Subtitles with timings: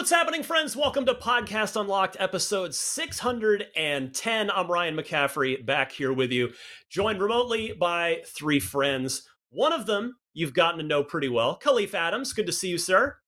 [0.00, 0.74] What's happening, friends?
[0.74, 4.50] Welcome to Podcast Unlocked, episode 610.
[4.50, 6.54] I'm Ryan McCaffrey, back here with you,
[6.88, 9.28] joined remotely by three friends.
[9.50, 12.32] One of them you've gotten to know pretty well, Kahlief Adams.
[12.32, 13.18] Good to see you, sir.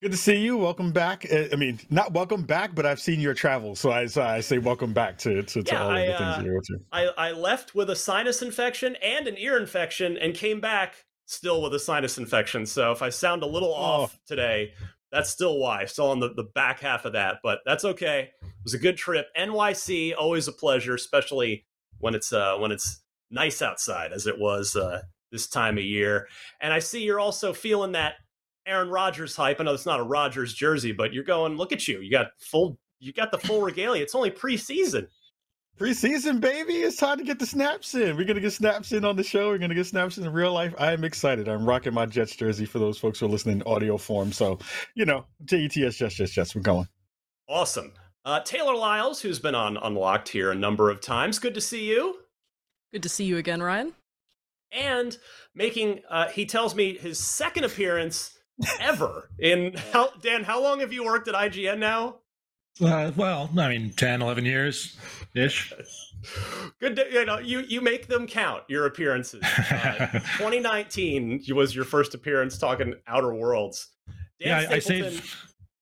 [0.00, 0.56] Good to see you.
[0.56, 1.26] Welcome back.
[1.32, 4.38] Uh, I mean, not welcome back, but I've seen your travels, so I, so I
[4.38, 6.78] say welcome back to to, to Yeah, all I, of the things uh, you're to.
[6.92, 11.60] I, I left with a sinus infection and an ear infection and came back still
[11.60, 12.66] with a sinus infection.
[12.66, 14.74] So if I sound a little off today,
[15.10, 15.84] that's still why.
[15.86, 18.30] Still on the, the back half of that, but that's okay.
[18.42, 19.26] It was a good trip.
[19.38, 21.64] NYC, always a pleasure, especially
[21.98, 25.02] when it's uh when it's nice outside as it was uh
[25.32, 26.28] this time of year.
[26.60, 28.14] And I see you're also feeling that
[28.66, 29.60] Aaron Rodgers hype.
[29.60, 32.00] I know it's not a Rodgers jersey, but you're going, look at you.
[32.00, 34.02] You got full you got the full regalia.
[34.02, 35.08] It's only preseason.
[35.78, 36.72] Preseason, baby.
[36.78, 38.16] It's time to get the snaps in.
[38.16, 39.50] We're gonna get snaps in on the show.
[39.50, 40.74] We're gonna get snaps in real life.
[40.76, 41.46] I am excited.
[41.46, 44.32] I'm rocking my Jets jersey for those folks who are listening in audio form.
[44.32, 44.58] So,
[44.96, 46.54] you know, J-E-T-S, Jets, Jets, Jets.
[46.56, 46.88] We're going.
[47.48, 47.92] Awesome.
[48.24, 51.38] Uh, Taylor Lyles, who's been on Unlocked here a number of times.
[51.38, 52.16] Good to see you.
[52.92, 53.92] Good to see you again, Ryan.
[54.72, 55.16] And
[55.54, 58.36] making, uh, he tells me his second appearance
[58.80, 62.16] ever in, how, Dan, how long have you worked at IGN now?
[62.80, 64.96] Uh, well, I mean, 10, 11 years
[65.34, 65.72] ish.
[66.80, 69.42] Good, to, you know, you, you make them count, your appearances.
[69.70, 70.06] Uh,
[70.38, 73.88] 2019 was your first appearance talking Outer Worlds.
[74.40, 75.22] Dan yeah, I, I saved.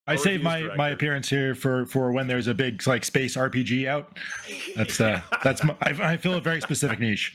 [0.07, 0.77] I our saved my, director.
[0.77, 4.17] my appearance here for, for when there's a big like space RPG out.
[4.75, 7.35] That's uh that's my, I, I feel a very specific niche.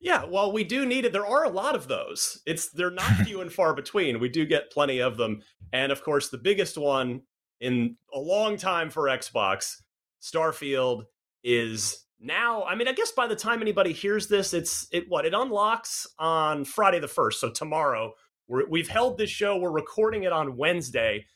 [0.00, 1.12] Yeah, well, we do need it.
[1.12, 2.40] There are a lot of those.
[2.46, 4.20] It's they're not few and far between.
[4.20, 5.42] We do get plenty of them,
[5.72, 7.22] and of course, the biggest one
[7.60, 9.76] in a long time for Xbox,
[10.22, 11.04] Starfield,
[11.44, 12.64] is now.
[12.64, 16.06] I mean, I guess by the time anybody hears this, it's it what it unlocks
[16.18, 18.14] on Friday the first, so tomorrow.
[18.48, 19.58] We're, we've held this show.
[19.58, 21.26] We're recording it on Wednesday,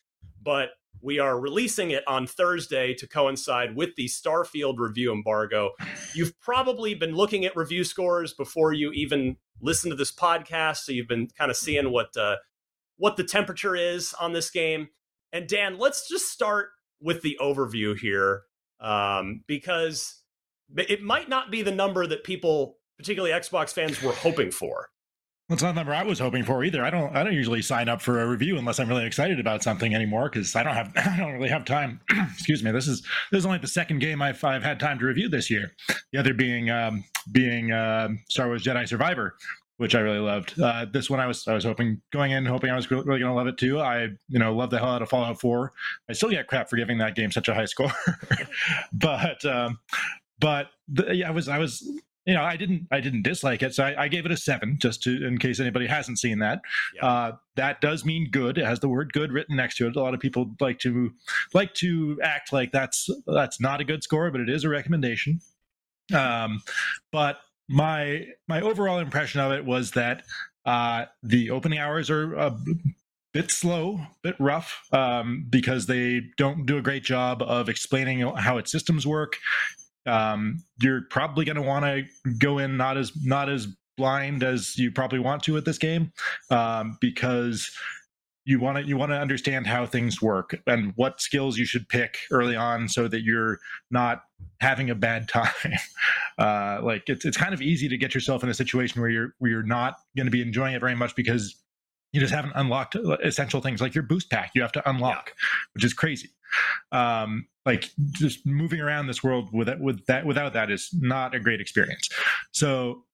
[0.42, 0.70] but
[1.02, 5.72] we are releasing it on Thursday to coincide with the Starfield review embargo.
[6.14, 10.92] You've probably been looking at review scores before you even listen to this podcast, so
[10.92, 12.36] you've been kind of seeing what uh,
[12.96, 14.88] what the temperature is on this game.
[15.32, 16.68] And Dan, let's just start
[17.00, 18.42] with the overview here,
[18.82, 20.22] um, because
[20.76, 24.88] it might not be the number that people, particularly Xbox fans, were hoping for.
[25.48, 26.82] That's not the number I was hoping for either.
[26.82, 29.62] I don't I don't usually sign up for a review unless I'm really excited about
[29.62, 32.00] something anymore because I don't have I don't really have time.
[32.32, 32.70] Excuse me.
[32.70, 35.50] This is this is only the second game I've I've had time to review this
[35.50, 35.72] year.
[36.12, 39.34] The other being um, being uh, Star Wars Jedi Survivor,
[39.76, 40.60] which I really loved.
[40.60, 43.20] Uh, this one I was I was hoping going in hoping I was really going
[43.20, 43.80] to love it too.
[43.80, 45.72] I you know love the hell out of Fallout 4.
[46.08, 47.92] I still get crap for giving that game such a high score,
[48.92, 49.78] but um,
[50.38, 51.82] but the, yeah, I was I was
[52.24, 54.78] you know, I didn't I didn't dislike it, so I, I gave it a seven,
[54.80, 56.60] just to in case anybody hasn't seen that.
[56.94, 57.06] Yeah.
[57.06, 58.58] Uh, that does mean good.
[58.58, 59.96] It has the word good written next to it.
[59.96, 61.12] A lot of people like to
[61.52, 65.40] like to act like that's that's not a good score, but it is a recommendation.
[66.14, 66.62] Um,
[67.10, 67.38] but
[67.68, 70.22] my my overall impression of it was that
[70.64, 72.56] uh, the opening hours are a
[73.32, 78.58] bit slow, bit rough, um, because they don't do a great job of explaining how
[78.58, 79.36] its systems work.
[80.04, 82.04] Um, you're probably going to want to
[82.38, 86.12] go in not as not as blind as you probably want to with this game,
[86.50, 87.70] um, because
[88.44, 91.88] you want to you want to understand how things work and what skills you should
[91.88, 93.58] pick early on so that you're
[93.90, 94.22] not
[94.60, 95.48] having a bad time.
[96.38, 99.34] Uh, like it's, it's kind of easy to get yourself in a situation where you're
[99.38, 101.56] where you're not going to be enjoying it very much because
[102.12, 105.46] you just haven't unlocked essential things like your boost pack you have to unlock yeah.
[105.74, 106.30] which is crazy.
[106.90, 111.34] Um, like just moving around this world with that with that without that is not
[111.34, 112.08] a great experience.
[112.50, 113.04] So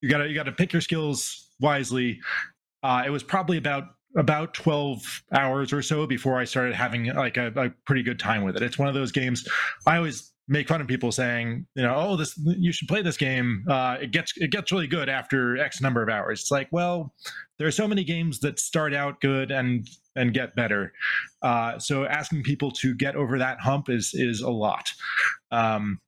[0.00, 2.20] you gotta you gotta pick your skills wisely.
[2.82, 3.84] Uh, it was probably about
[4.16, 8.42] about 12 hours or so before I started having like a, a, pretty good time
[8.42, 8.62] with it.
[8.62, 9.48] It's one of those games
[9.86, 13.16] I always make fun of people saying, you know, oh, this you should play this
[13.16, 13.64] game.
[13.68, 16.40] Uh, it gets it gets really good after X number of hours.
[16.40, 17.14] It's like, well,
[17.58, 20.92] there are so many games that start out good and and get better.
[21.40, 24.90] Uh, so asking people to get over that hump is is a lot.
[25.52, 26.00] Um,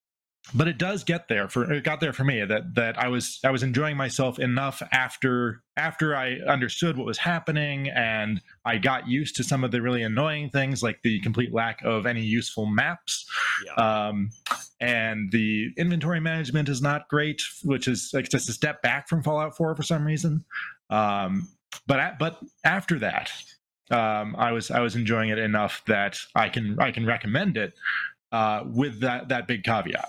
[0.54, 3.38] but it does get there for it got there for me that that I was
[3.44, 9.08] I was enjoying myself enough after after I understood what was happening and I got
[9.08, 12.66] used to some of the really annoying things like the complete lack of any useful
[12.66, 13.24] maps.
[13.64, 14.08] Yeah.
[14.08, 14.30] um,
[14.80, 19.22] and the inventory management is not great which is like just a step back from
[19.22, 20.44] Fallout 4 for some reason.
[20.90, 21.48] Um,
[21.86, 23.30] but at, but after that
[23.90, 27.74] um, I was I was enjoying it enough that I can I can recommend it
[28.32, 30.08] uh, with that that big caveat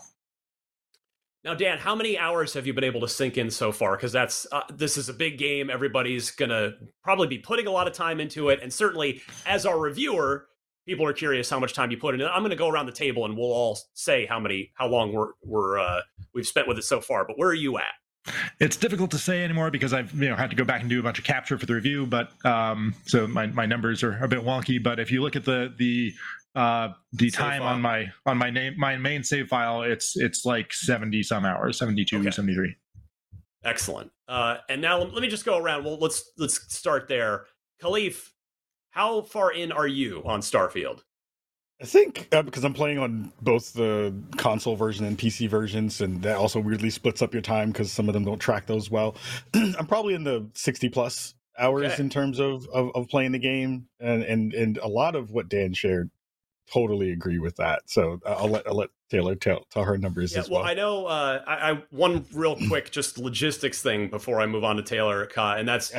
[1.44, 3.98] now, Dan, how many hours have you been able to sink in so far?
[3.98, 5.70] Because that's uh, this is a big game.
[5.70, 6.72] Everybody's gonna
[7.04, 10.48] probably be putting a lot of time into it, and certainly as our reviewer,
[10.86, 12.22] people are curious how much time you put in.
[12.22, 15.32] I'm gonna go around the table and we'll all say how many, how long we're
[15.44, 16.02] we're uh,
[16.34, 17.26] we've spent with it so far.
[17.26, 17.84] But where are you at?
[18.62, 21.02] It's difficult to say anymore because I've you know had to go back and do
[21.02, 24.30] a bunch of capture for the review, but um, so my, my numbers are a
[24.30, 24.82] bit wonky.
[24.82, 26.14] But if you look at the the
[26.56, 27.74] uh the save time file.
[27.74, 31.80] on my on my name my main save file it's it's like 70 some hours
[31.80, 32.32] 72 okay.
[32.32, 32.76] 73
[33.64, 37.46] excellent uh and now let me just go around well let's let's start there
[37.82, 38.30] Kahlief
[38.92, 41.02] how far in are you on starfield
[41.82, 46.22] I think uh, because I'm playing on both the console version and PC versions, and
[46.22, 49.16] that also weirdly splits up your time because some of them don't track those well.
[49.54, 52.02] I'm probably in the 60 plus hours okay.
[52.02, 55.50] in terms of, of, of playing the game, and and and a lot of what
[55.50, 56.10] Dan shared
[56.72, 57.82] totally agree with that.
[57.86, 60.62] So I'll let I'll let Taylor tell tell her numbers yeah, as well.
[60.62, 64.64] Well, I know uh, I, I, one real quick just logistics thing before I move
[64.64, 65.92] on to Taylor, uh, and that's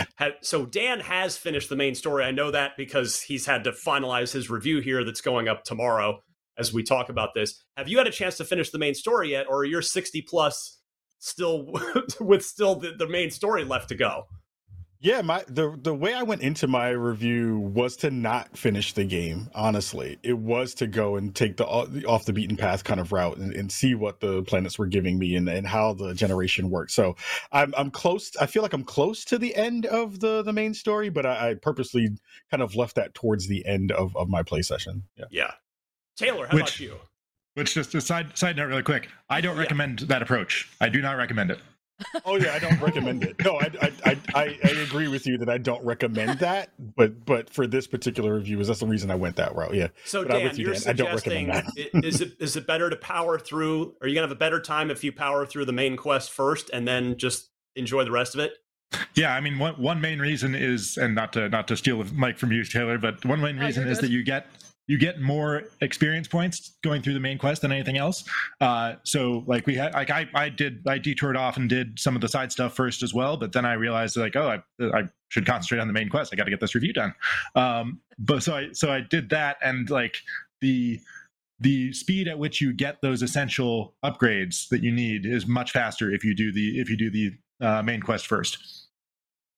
[0.43, 2.25] so Dan has finished the main story.
[2.25, 6.21] I know that because he's had to finalize his review here that's going up tomorrow
[6.59, 7.63] as we talk about this.
[7.77, 10.23] Have you had a chance to finish the main story yet, or are you 60
[10.23, 10.81] plus
[11.19, 11.73] still
[12.21, 14.25] with still the, the main story left to go?
[15.05, 19.05] Yeah, my the the way I went into my review was to not finish the
[19.05, 19.51] game.
[19.55, 23.13] Honestly, it was to go and take uh, the off the beaten path kind of
[23.13, 26.71] route and, and see what the planets were giving me and, and how the generation
[26.71, 26.93] worked.
[26.93, 27.17] So
[27.53, 28.35] I'm I'm close.
[28.41, 31.51] I feel like I'm close to the end of the the main story, but I,
[31.51, 32.09] I purposely
[32.51, 35.03] kind of left that towards the end of of my play session.
[35.19, 35.27] Yeah.
[35.31, 35.51] Yeah.
[36.17, 36.97] Taylor, how which, about you?
[37.53, 39.11] Which just a side side note, really quick.
[39.29, 40.07] I don't recommend yeah.
[40.07, 40.71] that approach.
[40.81, 41.59] I do not recommend it
[42.25, 43.37] oh yeah, I don't recommend it.
[43.45, 43.71] No, I,
[44.05, 46.71] I, I I agree with you that I don't recommend that.
[46.79, 49.75] But but for this particular review, is that's the reason I went that route.
[49.75, 49.89] Yeah.
[50.05, 50.83] So but Dan, you, you're Dan.
[50.83, 51.51] suggesting
[52.03, 53.95] is it is it better to power through?
[54.01, 56.71] Are you gonna have a better time if you power through the main quest first
[56.73, 58.55] and then just enjoy the rest of it?
[59.15, 62.13] Yeah, I mean, one one main reason is, and not to not to steal the
[62.15, 64.47] mic from you, Taylor, but one main reason is that you get
[64.87, 68.25] you get more experience points going through the main quest than anything else.
[68.61, 72.15] Uh, so like we had, like I, I did, I detoured off and did some
[72.15, 73.37] of the side stuff first as well.
[73.37, 76.33] But then I realized like, oh, I, I should concentrate on the main quest.
[76.33, 77.15] I got to get this review done.
[77.55, 80.17] Um, but so I, so I did that and like
[80.61, 81.01] the,
[81.61, 86.11] the speed at which you get those essential upgrades that you need is much faster
[86.11, 87.33] if you do the, if you do the
[87.65, 88.84] uh, main quest first.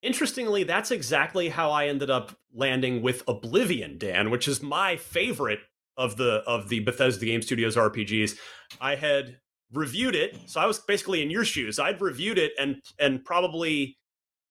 [0.02, 5.60] Interestingly, that's exactly how I ended up landing with Oblivion, Dan, which is my favorite
[5.96, 8.36] of the of the Bethesda Game Studios RPGs.
[8.80, 9.38] I had
[9.72, 11.78] reviewed it, so I was basically in your shoes.
[11.78, 13.96] I'd reviewed it and and probably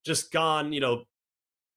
[0.05, 1.03] just gone, you know,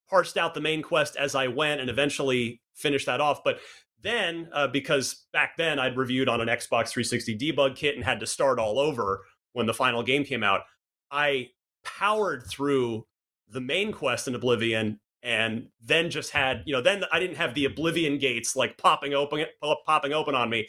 [0.08, 3.42] parsed out the main quest as I went and eventually finished that off.
[3.44, 3.60] But
[4.02, 8.20] then, uh, because back then I'd reviewed on an Xbox 360 debug kit and had
[8.20, 10.62] to start all over when the final game came out,
[11.10, 11.48] I
[11.84, 13.06] powered through
[13.50, 17.54] the main quest in Oblivion and then just had, you know, then I didn't have
[17.54, 19.44] the Oblivion gates like popping open
[19.84, 20.68] popping open on me.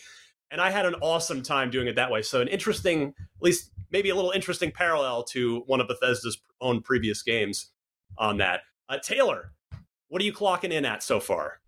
[0.52, 2.24] And I had an awesome time doing it that way.
[2.24, 6.82] So an interesting, at least maybe a little interesting parallel to one of Bethesda's own
[6.82, 7.72] previous games
[8.18, 8.62] on that.
[8.88, 9.52] Uh, Taylor,
[10.08, 11.60] what are you clocking in at so far?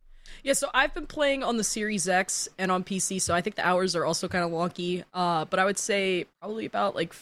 [0.44, 3.56] Yeah, so I've been playing on the Series X and on PC, so I think
[3.56, 5.03] the hours are also kind of wonky.
[5.13, 7.13] Uh, but I would say probably about like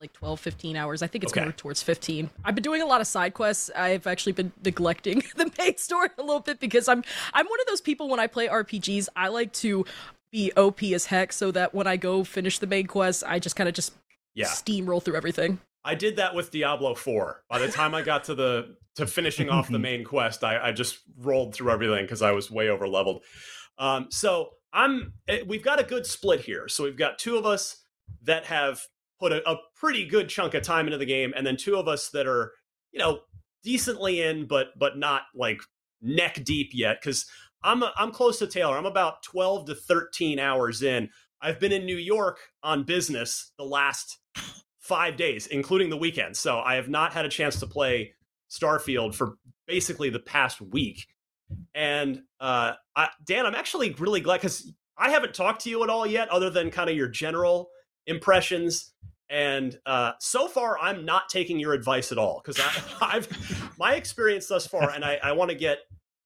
[0.00, 1.42] like 12 15 hours i think it's Okay.
[1.42, 5.22] more towards 15 i've been doing a lot of side quests i've actually been neglecting
[5.36, 8.26] the main story a little bit because i'm i'm one of those people when i
[8.26, 9.86] play rpgs i like to
[10.30, 13.56] be op as heck so that when i go finish the main quest i just
[13.56, 13.94] kind of just
[14.34, 14.46] Yeah.
[14.46, 17.44] steamroll through everything I did that with Diablo 4.
[17.48, 20.72] By the time I got to the to finishing off the main quest, I, I
[20.72, 23.22] just rolled through everything because I was way over leveled.
[23.78, 26.66] Um, so I'm eh, we've got a good split here.
[26.66, 27.84] So we've got two of us
[28.22, 28.82] that have
[29.18, 31.88] put a, a pretty good chunk of time into the game, and then two of
[31.88, 32.52] us that are,
[32.92, 33.20] you know,
[33.62, 35.60] decently in, but but not like
[36.00, 36.98] neck deep yet.
[37.00, 37.26] Because
[37.62, 38.76] I'm I'm close to Taylor.
[38.76, 41.10] I'm about 12 to 13 hours in.
[41.40, 44.18] I've been in New York on business the last
[44.78, 46.36] five days, including the weekend.
[46.36, 48.14] So I have not had a chance to play
[48.50, 51.06] Starfield for basically the past week.
[51.74, 55.90] And uh, I, Dan, I'm actually really glad because I haven't talked to you at
[55.90, 57.68] all yet, other than kind of your general
[58.06, 58.92] impressions.
[59.28, 62.62] And uh, so far, I'm not taking your advice at all because
[63.00, 65.78] I've my experience thus far, and I, I want to get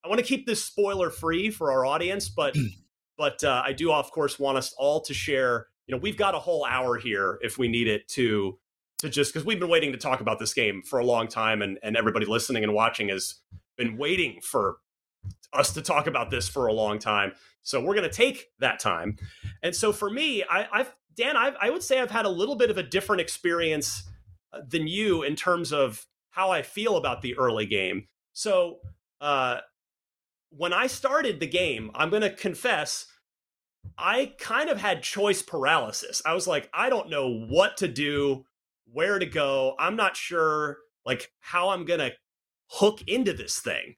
[0.04, 2.54] I want to keep this spoiler free for our audience, but
[3.18, 5.68] but uh, I do of course want us all to share.
[5.86, 8.58] You know, we've got a whole hour here if we need it to
[8.98, 11.62] to just because we've been waiting to talk about this game for a long time,
[11.62, 13.36] and and everybody listening and watching has
[13.78, 14.76] been waiting for
[15.52, 17.32] us to talk about this for a long time.
[17.62, 19.16] So we're going to take that time.
[19.62, 22.56] And so for me, I, I've Dan, I've, I would say I've had a little
[22.56, 24.04] bit of a different experience
[24.52, 28.06] uh, than you in terms of how I feel about the early game.
[28.32, 28.78] So
[29.20, 29.58] uh,
[30.50, 33.06] when I started the game, I'm going to confess.
[33.98, 36.22] I kind of had choice paralysis.
[36.24, 38.44] I was like, I don't know what to do,
[38.92, 39.74] where to go.
[39.78, 42.12] I'm not sure like how I'm going to
[42.68, 43.96] hook into this thing.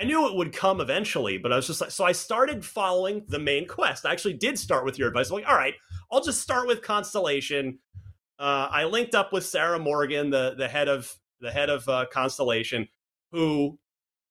[0.00, 3.24] I knew it would come eventually, but I was just like, so I started following
[3.28, 4.06] the main quest.
[4.06, 5.30] I actually did start with your advice.
[5.30, 5.74] I'm like, all right,
[6.12, 7.78] I'll just start with Constellation.
[8.38, 12.06] Uh, I linked up with Sarah Morgan, the the head of the head of uh,
[12.12, 12.86] Constellation,
[13.32, 13.78] who,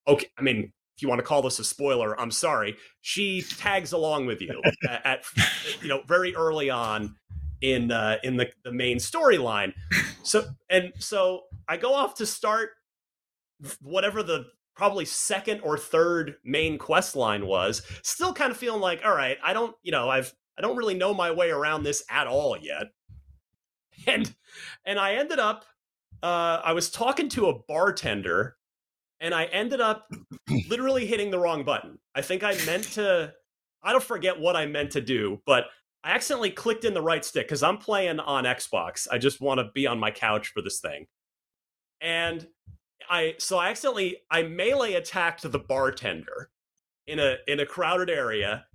[0.08, 2.78] okay, I mean, if you want to call this a spoiler, I'm sorry.
[3.02, 5.26] She tags along with you at, at
[5.82, 7.16] you know very early on
[7.62, 9.74] in uh, in the the main storyline.
[10.24, 12.70] So and so I go off to start
[13.82, 14.46] whatever the
[14.78, 19.38] probably second or third main quest line was still kind of feeling like all right
[19.44, 22.56] i don't you know i've i don't really know my way around this at all
[22.58, 22.88] yet.
[24.06, 24.34] And
[24.86, 25.66] and i ended up
[26.22, 28.56] uh i was talking to a bartender
[29.20, 30.08] and i ended up
[30.70, 31.98] literally hitting the wrong button.
[32.14, 33.34] I think i meant to
[33.82, 35.66] i don't forget what i meant to do but
[36.04, 39.08] i accidentally clicked in the right stick because i'm playing on xbox.
[39.12, 41.08] I just want to be on my couch for this thing.
[42.00, 42.48] And
[43.10, 46.50] I so I accidentally I melee attacked the bartender
[47.06, 48.66] in a in a crowded area,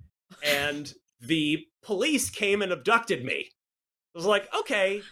[0.44, 3.50] and the police came and abducted me.
[4.14, 5.02] I was like, okay,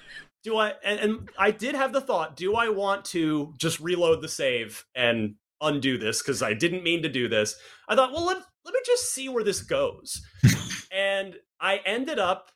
[0.43, 0.75] do I?
[0.83, 4.85] And, and I did have the thought: do I want to just reload the save
[4.95, 7.57] and undo this because I didn't mean to do this?
[7.88, 10.23] I thought, well, let let me just see where this goes,
[10.93, 12.50] and I ended up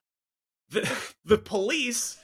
[0.70, 0.90] the
[1.24, 2.16] the police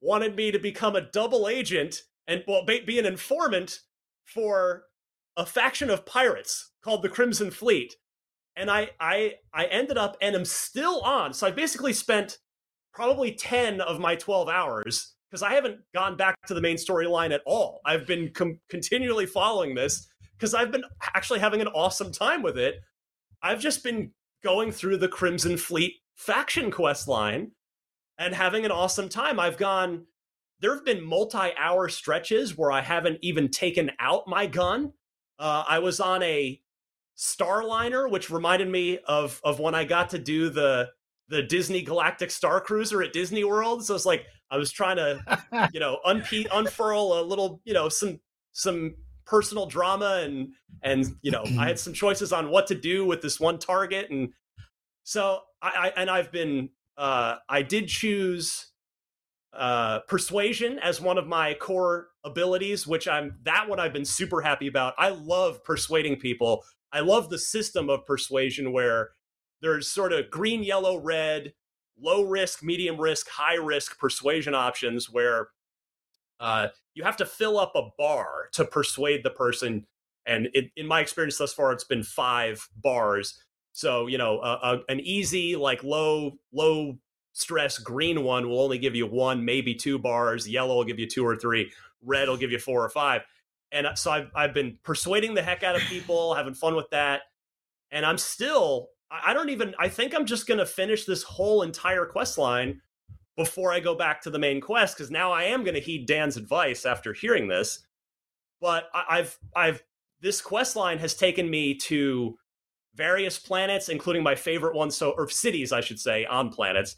[0.00, 3.80] wanted me to become a double agent and well be, be an informant
[4.24, 4.84] for
[5.36, 7.94] a faction of pirates called the Crimson Fleet.
[8.56, 11.32] And I I I ended up and am still on.
[11.32, 12.38] So I basically spent
[12.92, 17.32] probably 10 of my 12 hours because I haven't gone back to the main storyline
[17.32, 17.80] at all.
[17.84, 22.56] I've been com- continually following this because I've been actually having an awesome time with
[22.56, 22.76] it.
[23.42, 27.50] I've just been going through the Crimson Fleet faction quest line
[28.18, 29.38] and having an awesome time.
[29.38, 30.06] I've gone
[30.60, 34.92] there have been multi-hour stretches where I haven't even taken out my gun.
[35.38, 36.60] Uh, I was on a
[37.16, 40.90] Starliner, which reminded me of of when I got to do the
[41.28, 43.84] the Disney Galactic Star Cruiser at Disney World.
[43.84, 47.88] So it's like I was trying to, you know, unpe- unfurl a little, you know,
[47.88, 48.20] some
[48.52, 48.94] some
[49.26, 50.48] personal drama and
[50.82, 54.08] and you know I had some choices on what to do with this one target
[54.10, 54.30] and
[55.02, 58.72] so I, I and I've been uh, I did choose
[59.56, 64.40] uh, persuasion as one of my core abilities, which I'm that one I've been super
[64.40, 64.94] happy about.
[64.98, 66.64] I love persuading people.
[66.92, 69.10] I love the system of persuasion where
[69.62, 71.52] there's sort of green, yellow, red,
[71.98, 75.48] low risk, medium risk, high risk persuasion options where
[76.40, 79.86] uh, you have to fill up a bar to persuade the person.
[80.26, 83.42] And it, in my experience thus far, it's been five bars.
[83.72, 86.98] So you know, a, a, an easy like low low
[87.36, 90.48] stress green one will only give you one, maybe two bars.
[90.48, 91.70] Yellow will give you two or three.
[92.02, 93.22] Red will give you four or five.
[93.72, 97.22] and so I've I've been persuading the heck out of people, having fun with that,
[97.90, 102.06] and I'm still I don't even I think I'm just gonna finish this whole entire
[102.06, 102.80] quest line
[103.36, 106.38] before I go back to the main quest because now I am gonna heed Dan's
[106.38, 107.86] advice after hearing this.
[108.62, 109.82] But I've I've
[110.22, 112.38] this quest line has taken me to
[112.94, 116.96] various planets, including my favorite one, so or cities, I should say, on planets,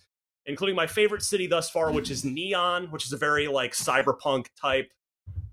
[0.49, 4.47] including my favorite city thus far, which is Neon, which is a very like cyberpunk
[4.61, 4.91] type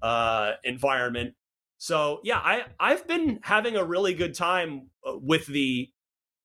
[0.02, 1.36] uh, environment.
[1.78, 5.90] So yeah, I I've been having a really good time uh, with the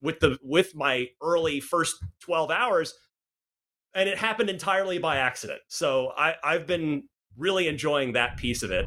[0.02, 2.94] with the with my early first 12 hours
[3.94, 5.60] and it happened entirely by accident.
[5.68, 7.04] So I I've been
[7.38, 8.86] really enjoying that piece of it.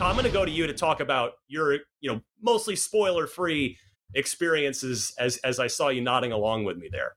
[0.00, 3.78] I'm going to go to you to talk about your, you know, mostly spoiler-free
[4.14, 7.12] experiences as as I saw you nodding along with me there.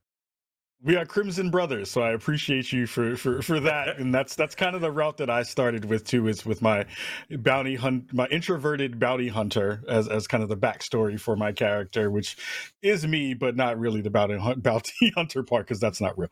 [0.84, 3.98] We are Crimson Brothers, so I appreciate you for for for that.
[4.06, 6.86] And that's that's kind of the route that I started with too, is with my
[7.32, 12.12] bounty hunt, my introverted bounty hunter as as kind of the backstory for my character,
[12.12, 12.38] which
[12.84, 16.30] is me, but not really the bounty hunt, bounty hunter part because that's not real.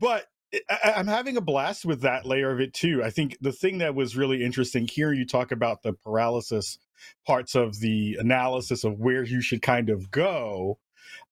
[0.00, 0.26] But
[0.70, 3.02] I, I'm having a blast with that layer of it too.
[3.02, 6.78] I think the thing that was really interesting here, you talk about the paralysis
[7.26, 10.78] parts of the analysis of where you should kind of go.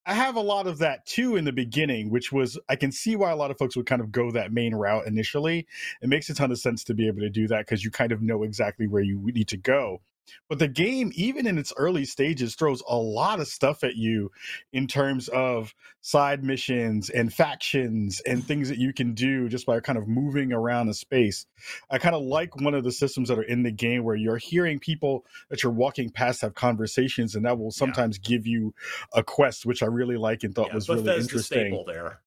[0.06, 3.16] I have a lot of that too in the beginning, which was I can see
[3.16, 5.66] why a lot of folks would kind of go that main route initially.
[6.02, 8.12] It makes a ton of sense to be able to do that because you kind
[8.12, 10.00] of know exactly where you need to go.
[10.48, 14.30] But the game, even in its early stages, throws a lot of stuff at you
[14.72, 19.80] in terms of side missions and factions and things that you can do just by
[19.80, 21.46] kind of moving around a space.
[21.90, 24.38] I kind of like one of the systems that are in the game where you're
[24.38, 28.28] hearing people that you're walking past have conversations, and that will sometimes yeah.
[28.28, 28.74] give you
[29.14, 31.84] a quest, which I really like and thought yeah, was really interesting.
[31.86, 32.20] there.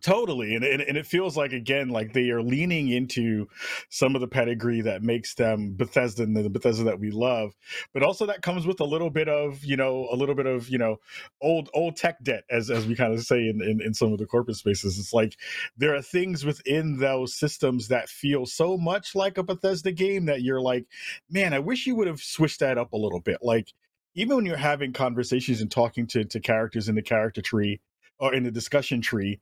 [0.00, 3.46] Totally and, and and it feels like again like they are leaning into
[3.90, 7.52] some of the pedigree that makes them bethesda and the bethesda that we love
[7.92, 10.68] but also that comes with a little bit of you know a little bit of
[10.70, 10.96] you know
[11.40, 14.18] old old tech debt as as we kind of say in, in in some of
[14.18, 14.98] the corporate spaces.
[14.98, 15.36] It's like
[15.76, 20.42] there are things within those systems that feel so much like a bethesda game that
[20.42, 20.86] you're like
[21.30, 23.38] man i wish you would have switched that up a little bit.
[23.42, 23.72] Like
[24.14, 27.80] even when you're having conversations and talking to to characters in the character tree
[28.22, 29.40] or in the discussion tree,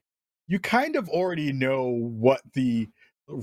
[0.49, 2.89] you kind of already know what the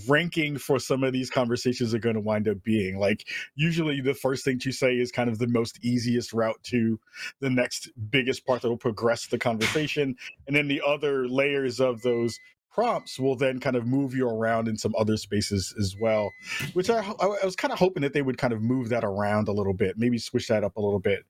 [0.09, 2.99] ranking for some of these conversations are going to wind up being.
[2.99, 6.99] Like, usually the first thing you say is kind of the most easiest route to
[7.39, 10.15] the next biggest part that will progress the conversation.
[10.47, 12.37] And then the other layers of those
[12.71, 16.31] prompts will then kind of move you around in some other spaces as well,
[16.73, 19.47] which I, I was kind of hoping that they would kind of move that around
[19.47, 21.23] a little bit, maybe switch that up a little bit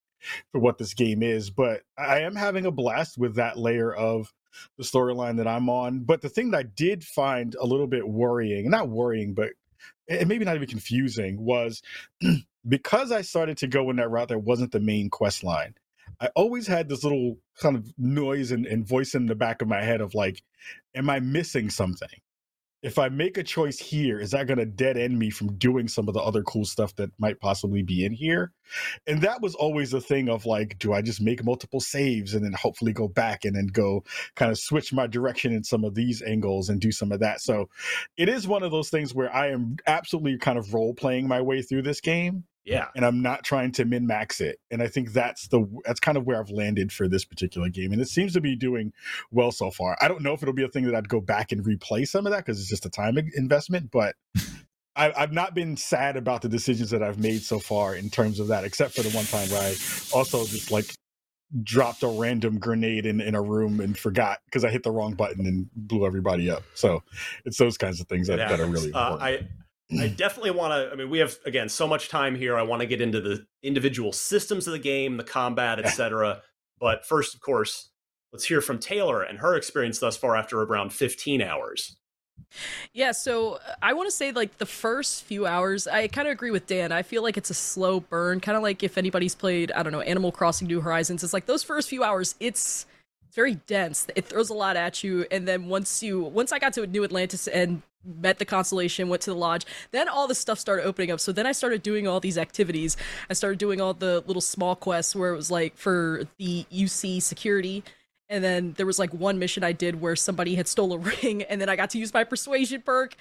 [0.51, 1.49] for what this game is.
[1.49, 4.33] But I am having a blast with that layer of
[4.77, 5.99] the storyline that I'm on.
[5.99, 9.51] But the thing that I did find a little bit worrying, not worrying, but
[10.09, 11.81] and maybe not even confusing, was
[12.67, 15.75] because I started to go in that route that wasn't the main quest line.
[16.19, 19.67] I always had this little kind of noise and, and voice in the back of
[19.67, 20.41] my head of like,
[20.95, 22.09] am I missing something?
[22.83, 25.87] If I make a choice here, is that going to dead end me from doing
[25.87, 28.51] some of the other cool stuff that might possibly be in here?
[29.07, 32.45] And that was always a thing of like, do I just make multiple saves and
[32.45, 34.03] then hopefully go back and then go
[34.35, 37.41] kind of switch my direction in some of these angles and do some of that?
[37.41, 37.69] So
[38.15, 41.41] it is one of those things where I am absolutely kind of role playing my
[41.41, 42.43] way through this game.
[42.67, 42.87] Yeah.
[42.95, 44.59] And I'm not trying to min max it.
[44.69, 47.93] And I think that's the that's kind of where I've landed for this particular game.
[47.93, 48.91] And it seems to be doing
[49.31, 49.97] well so far.
[50.01, 52.25] I don't know if it'll be a thing that I'd go back and replay some
[52.25, 54.15] of that because it's just a time investment, but
[54.97, 58.39] I, have not been sad about the decisions that I've made so far in terms
[58.39, 59.75] of that, except for the one time where I
[60.13, 60.93] also just like
[61.63, 65.13] dropped a random grenade in, in a room and forgot because I hit the wrong
[65.13, 66.63] button and blew everybody up.
[66.73, 67.03] So
[67.45, 69.21] it's those kinds of things that, that are really uh, important.
[69.21, 69.47] Uh, I
[69.91, 70.91] I definitely want to.
[70.91, 72.57] I mean, we have again so much time here.
[72.57, 76.41] I want to get into the individual systems of the game, the combat, etc.
[76.79, 77.89] but first, of course,
[78.33, 81.95] let's hear from Taylor and her experience thus far after around 15 hours.
[82.93, 86.33] Yeah, so uh, I want to say like the first few hours, I kind of
[86.33, 86.91] agree with Dan.
[86.91, 89.91] I feel like it's a slow burn, kind of like if anybody's played, I don't
[89.91, 91.23] know, Animal Crossing New Horizons.
[91.23, 92.85] It's like those first few hours, it's
[93.25, 94.07] it's very dense.
[94.15, 97.03] It throws a lot at you, and then once you once I got to New
[97.03, 99.65] Atlantis and met the constellation, went to the lodge.
[99.91, 101.19] Then all this stuff started opening up.
[101.19, 102.97] So then I started doing all these activities.
[103.29, 107.21] I started doing all the little small quests where it was like for the UC
[107.21, 107.83] security.
[108.29, 111.43] And then there was like one mission I did where somebody had stole a ring,
[111.43, 113.15] and then I got to use my persuasion perk,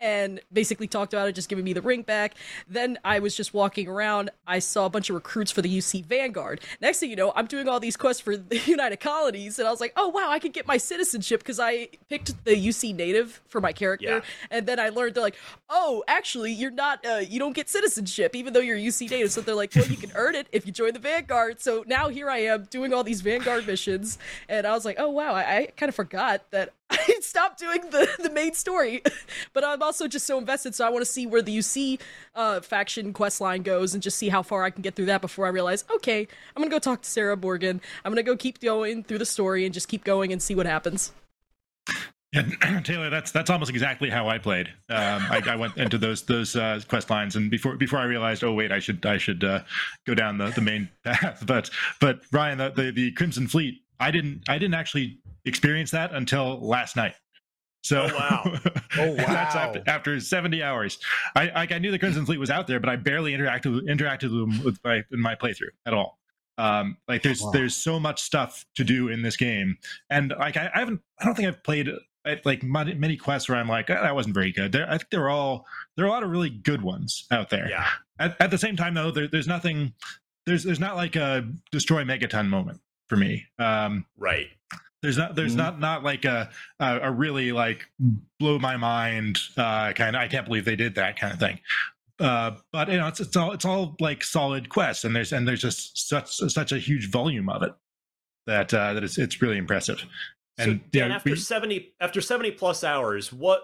[0.00, 2.34] and basically talked about it, just giving me the ring back.
[2.68, 4.30] Then I was just walking around.
[4.46, 6.60] I saw a bunch of recruits for the UC Vanguard.
[6.80, 9.70] Next thing you know, I'm doing all these quests for the United Colonies, and I
[9.70, 13.40] was like, oh wow, I could get my citizenship because I picked the UC native
[13.48, 14.20] for my character, Yeah.
[14.50, 15.36] and then I learned they're like,
[15.68, 19.30] oh, actually, you're not, uh, you don't get citizenship even though you're UC native.
[19.32, 21.60] So they're like, well, you can earn it if you join the Vanguard.
[21.60, 24.18] So now here I am doing all these Vanguard missions,
[24.50, 27.80] and I was like, oh wow, I, I kind of forgot that I stopped doing
[27.90, 29.02] the the main story,
[29.52, 30.74] but I'm also just so invested.
[30.74, 32.00] So I want to see where the UC
[32.34, 35.20] uh, faction quest line goes and just see how far I can get through that
[35.20, 37.80] before I realize, okay, I'm gonna go talk to Sarah Morgan.
[38.04, 40.66] I'm gonna go keep going through the story and just keep going and see what
[40.66, 41.12] happens.
[42.32, 44.68] Yeah, Taylor, that's that's almost exactly how I played.
[44.88, 48.44] Um, I, I went into those those uh, quest lines, and before before I realized,
[48.44, 49.60] oh wait, I should I should uh,
[50.06, 51.42] go down the, the main path.
[51.44, 56.12] But but Ryan, the, the the Crimson Fleet, I didn't I didn't actually experience that
[56.12, 57.14] until last night.
[57.82, 58.42] So Oh, wow.
[58.98, 60.98] Oh, that's after, after seventy hours.
[61.36, 64.24] I like I knew the Crimson Fleet was out there, but I barely interacted interacted
[64.24, 66.18] with them with my in my playthrough at all.
[66.58, 67.52] Um, like there's Wow.
[67.52, 69.78] there's so much stuff to do in this game,
[70.10, 71.88] and like I, I haven't I don't think I've played
[72.44, 74.72] like many, many quests where I'm like "Ah, that wasn't very good.
[74.72, 75.64] There, I think they're all
[75.96, 77.68] there are a lot of really good ones out there.
[77.70, 77.86] Yeah.
[78.18, 79.94] At, at the same time, though, there, there's nothing.
[80.44, 83.44] There's there's not like a destroy megaton moment for me.
[83.58, 84.46] Um, Right.
[85.02, 85.58] there's not there's Mhm.
[85.58, 87.86] not not like a, a really like
[88.38, 91.58] blow my mind uh, kind of I can't believe they did that kind of thing.
[92.18, 95.46] Uh, but you know it's it's all it's all like solid quests and there's and
[95.48, 97.72] there's just such such a huge volume of it
[98.46, 99.98] that uh, that it's it's really impressive.
[100.58, 103.62] So And Dan, yeah, after we- seventy after seventy plus hours, what?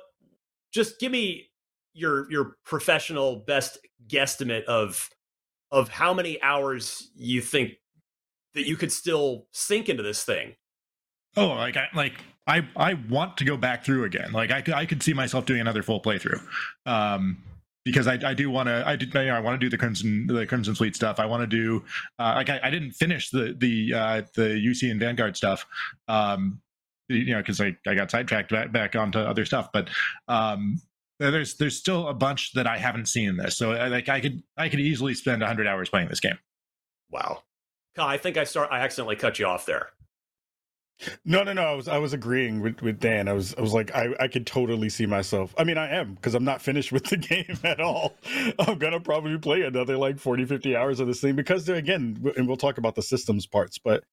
[0.72, 1.50] Just give me
[1.94, 3.78] your your professional best
[4.08, 5.10] guesstimate of
[5.70, 7.72] of how many hours you think
[8.56, 10.56] that you could still sink into this thing.
[11.36, 12.14] Oh, like I like
[12.46, 14.32] I I want to go back through again.
[14.32, 16.42] Like I could I could see myself doing another full playthrough.
[16.86, 17.42] Um
[17.84, 19.78] because I, I do want to I did you know, I want to do the
[19.78, 21.20] crimson the crimson fleet stuff.
[21.20, 21.84] I want to do
[22.18, 25.64] uh, like I, I didn't finish the the uh, the UC and Vanguard stuff,
[26.08, 26.60] um,
[27.08, 29.68] you know, because I, I got sidetracked back, back onto other stuff.
[29.72, 29.88] But
[30.26, 30.80] um,
[31.20, 33.56] there's there's still a bunch that I haven't seen in this.
[33.56, 36.38] So I, like I could I could easily spend hundred hours playing this game.
[37.12, 37.44] Wow.
[37.96, 38.68] Kyle, I think I start.
[38.70, 39.88] I accidentally cut you off there.
[41.24, 41.62] No, no, no.
[41.62, 43.28] I was I was agreeing with, with Dan.
[43.28, 45.54] I was I was like I, I could totally see myself.
[45.58, 48.14] I mean, I am because I'm not finished with the game at all.
[48.58, 52.46] I'm gonna probably play another like 40, 50 hours of this thing because again, and
[52.46, 53.78] we'll talk about the systems parts.
[53.78, 54.04] But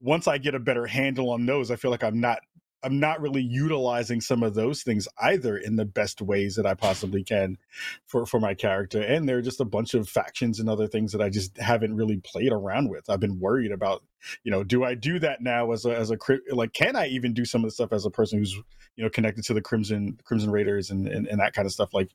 [0.00, 2.40] once I get a better handle on those, I feel like I'm not
[2.86, 6.74] I'm not really utilizing some of those things either in the best ways that I
[6.74, 7.58] possibly can
[8.06, 9.02] for for my character.
[9.02, 11.96] And there are just a bunch of factions and other things that I just haven't
[11.96, 13.10] really played around with.
[13.10, 14.02] I've been worried about
[14.44, 16.16] you know do i do that now as a as a
[16.50, 18.54] like can i even do some of the stuff as a person who's
[18.96, 21.92] you know connected to the crimson crimson raiders and and, and that kind of stuff
[21.92, 22.10] like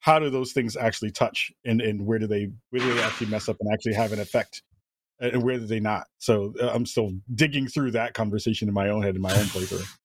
[0.00, 3.26] how do those things actually touch and and where do they where do they actually
[3.28, 4.62] mess up and actually have an effect
[5.20, 8.88] and where do they not so uh, i'm still digging through that conversation in my
[8.88, 9.97] own head in my own playthrough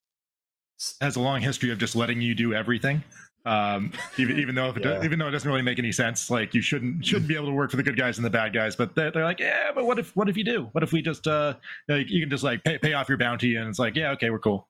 [1.01, 3.03] has a long history of just letting you do everything.
[3.45, 5.03] Um, even even though if it, Yeah.
[5.03, 7.53] even though it doesn't really make any sense, like you shouldn't shouldn't be able to
[7.53, 8.75] work for the good guys and the bad guys.
[8.75, 10.69] But they're, they're like, yeah, but what if what if you do?
[10.71, 11.55] What if we just uh,
[11.87, 14.29] like, you can just like pay, pay off your bounty and it's like, yeah, okay,
[14.29, 14.67] we're cool.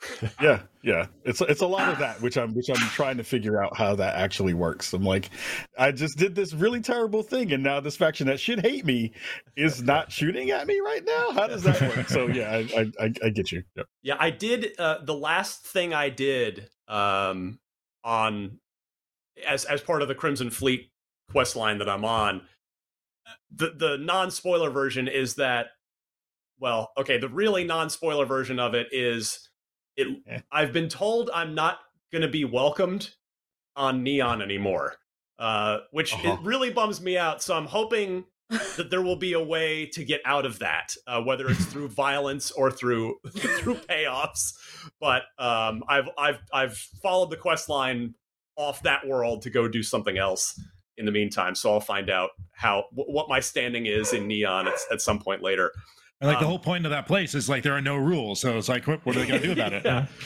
[0.40, 3.60] yeah yeah it's it's a lot of that which i'm which i'm trying to figure
[3.60, 5.28] out how that actually works i'm like
[5.76, 9.12] i just did this really terrible thing and now this faction that should hate me
[9.56, 13.12] is not shooting at me right now how does that work so yeah i i,
[13.24, 13.86] I, get you Yep.
[14.02, 14.72] Yeah, I did.
[14.78, 17.58] Uh, the last thing I did um,
[18.04, 18.58] on
[19.46, 20.90] as as part of the Crimson Fleet
[21.30, 22.42] quest line that I'm on,
[23.50, 25.68] the the non spoiler version is that.
[26.60, 29.47] Well, okay, the really non spoiler version of it is
[29.98, 30.22] it.
[30.28, 30.40] Eh.
[30.52, 31.78] I've been told I'm not
[32.12, 33.10] going to be welcomed
[33.76, 34.94] on Neon anymore,
[35.38, 36.34] uh, which Uh-huh.
[36.34, 37.42] it really bums me out.
[37.42, 38.24] So I'm hoping
[38.78, 41.88] that there will be a way to get out of that, uh, whether it's through
[42.06, 44.54] violence or through through payoffs.
[45.00, 48.14] But um, I've I've I've followed the quest line
[48.56, 50.58] off that world to go do something else
[50.96, 51.54] in the meantime.
[51.54, 55.18] So I'll find out how wh- what my standing is in Neon at, at some
[55.20, 55.70] point later.
[56.20, 58.40] And like the Um, whole point of that place is like there are no rules,
[58.40, 59.84] so it's like what, what are they gonna do about it?
[59.84, 60.06] yeah.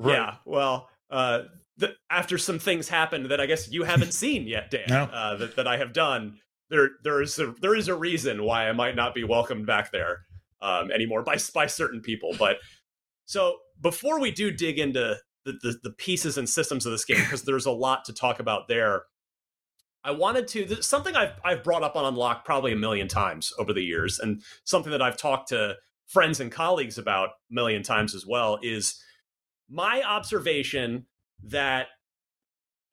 [0.00, 0.14] Right.
[0.14, 0.34] Yeah.
[0.44, 1.42] Well, uh,
[1.76, 5.02] the, after some things happened that I guess you haven't seen yet, Dan, No.
[5.04, 6.38] uh, that, that I have done,
[6.70, 9.90] there there is a there is a reason why I might not be welcomed back
[9.90, 10.20] there
[10.60, 12.34] um, anymore by by certain people.
[12.38, 12.58] But
[13.24, 17.18] so before we do dig into the, the, the pieces and systems of this game,
[17.20, 19.02] because there's a lot to talk about there.
[20.04, 23.72] I wanted to something I've I've brought up on Unlock probably a million times over
[23.72, 28.14] the years, and something that I've talked to friends and colleagues about a million times
[28.14, 29.02] as well is
[29.68, 31.06] my observation
[31.44, 31.88] that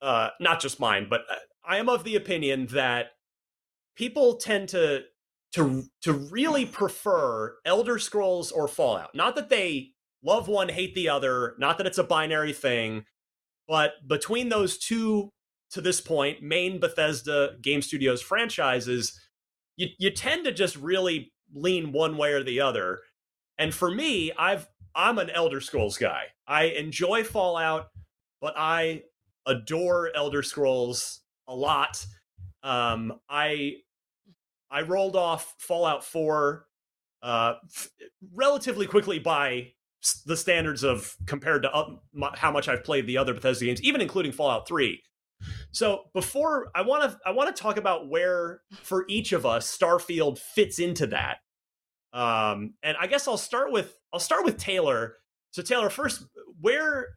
[0.02, 3.12] uh, not just mine, but uh, I am of the opinion that
[3.96, 5.02] people tend to
[5.54, 9.14] to to really prefer Elder Scrolls or Fallout.
[9.14, 9.92] Not that they
[10.22, 13.04] love one, hate the other, not that it's a binary thing,
[13.66, 15.30] but between those two
[15.76, 19.20] to this point main Bethesda Game Studios franchises,
[19.76, 23.00] you you tend to just really lean one way or the other.
[23.58, 26.24] And for me, I've I'm an Elder Scrolls guy.
[26.48, 27.88] I enjoy Fallout,
[28.40, 29.02] but I
[29.44, 32.04] adore Elder Scrolls a lot.
[32.62, 33.76] Um, I
[34.70, 36.66] I rolled off Fallout 4
[37.22, 37.90] uh, f-
[38.34, 39.72] relatively quickly by
[40.24, 41.98] the standards of compared to
[42.34, 45.02] how much I've played the other Bethesda games, even including Fallout 3.
[45.76, 49.76] So before I want to I want to talk about where for each of us
[49.76, 51.40] Starfield fits into that.
[52.14, 55.16] Um, and I guess I'll start with I'll start with Taylor.
[55.50, 56.24] So Taylor, first,
[56.62, 57.08] where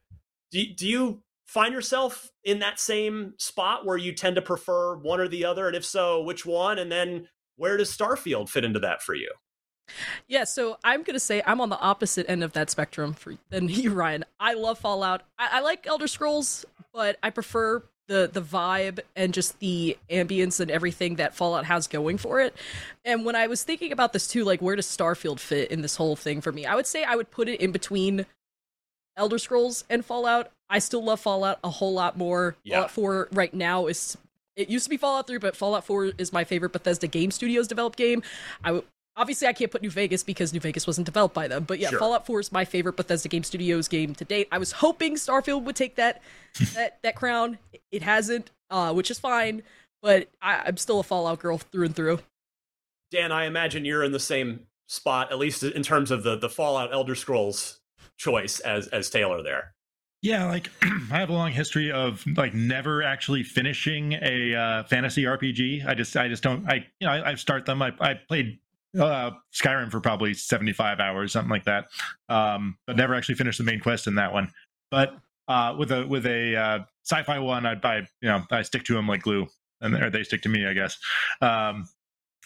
[0.52, 5.22] do do you find yourself in that same spot where you tend to prefer one
[5.22, 6.80] or the other, and if so, which one?
[6.80, 9.32] And then where does Starfield fit into that for you?
[10.28, 13.70] Yeah, so I'm gonna say I'm on the opposite end of that spectrum for than
[13.70, 14.26] you, Ryan.
[14.38, 15.22] I love Fallout.
[15.38, 20.60] I, I like Elder Scrolls, but I prefer the the vibe and just the ambience
[20.60, 22.54] and everything that Fallout has going for it.
[23.06, 25.96] And when I was thinking about this too, like where does Starfield fit in this
[25.96, 26.66] whole thing for me?
[26.66, 28.26] I would say I would put it in between
[29.16, 30.52] Elder Scrolls and Fallout.
[30.70, 32.58] I still love Fallout a whole lot more.
[32.64, 32.78] Yeah.
[32.78, 34.18] Fallout 4 right now is
[34.56, 37.68] it used to be Fallout 3, but Fallout 4 is my favorite Bethesda Game Studios
[37.68, 38.24] developed game.
[38.64, 38.82] I
[39.20, 41.90] obviously I can't put New Vegas because New Vegas wasn't developed by them, but yeah,
[41.90, 42.00] Sure.
[42.00, 44.48] Fallout 4 is my favorite Bethesda Game Studios game to date.
[44.52, 46.22] I was hoping Starfield would take that
[46.74, 47.60] that that crown.
[47.92, 49.62] It hasn't, uh, which is fine,
[50.02, 52.20] but I, I'm still a Fallout girl through and through.
[53.12, 56.50] Dan, I imagine you're in the same spot, at least in terms of the the
[56.50, 57.80] Fallout Elder Scrolls
[58.18, 59.74] choice as as Taylor there.
[60.22, 60.70] Yeah, like
[61.12, 65.86] I have a long history of like never actually finishing a uh, fantasy RPG.
[65.86, 67.82] I just I just don't I you know I, I start them.
[67.82, 68.60] I I played
[68.98, 71.86] uh, Skyrim for probably seventy five hours, something like that,
[72.30, 74.52] um, but never actually finished the main quest in that one.
[74.92, 75.16] But
[75.48, 78.94] uh, with a with a uh, sci-fi one, I I you know I stick to
[78.94, 79.48] them like glue,
[79.82, 80.98] and or they stick to me, I guess.
[81.42, 81.88] Um,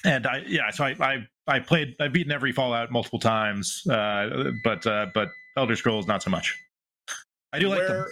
[0.05, 4.51] and I yeah, so I I I played I've beaten every Fallout multiple times, uh,
[4.63, 6.57] but uh, but Elder Scrolls not so much.
[7.51, 8.05] I do like where them.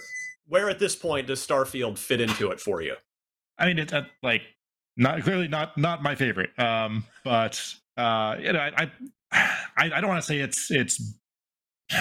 [0.47, 2.95] where at this point does Starfield fit into it for you?
[3.57, 4.43] I mean, it's uh, like
[4.97, 6.57] not clearly not not my favorite.
[6.59, 7.61] Um, but
[8.01, 8.91] uh, you know, I
[9.31, 11.01] I, I don't want to say it's it's.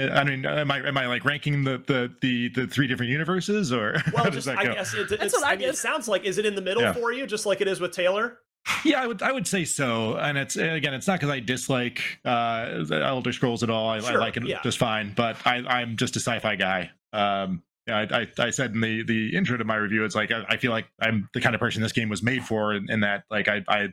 [0.00, 3.72] I mean, am I am I like ranking the the the, the three different universes
[3.72, 6.24] or Well, just I guess it, it's, That's what I I mean, it sounds like
[6.24, 6.92] is it in the middle Yeah.
[6.92, 8.38] for you, just like it is with Taylor?
[8.84, 10.14] Yeah, I would I would say so.
[10.16, 13.88] And it's again, it's not because I dislike uh, the Elder Scrolls at all.
[13.88, 14.62] I, I like it yeah.
[14.62, 15.14] just fine.
[15.16, 16.90] But I, I'm just a sci-fi guy.
[17.12, 20.30] Um, yeah, I, I, I said in the the intro to my review, it's like
[20.30, 22.90] I, I feel like I'm the kind of person this game was made for, in,
[22.90, 23.88] in that like I I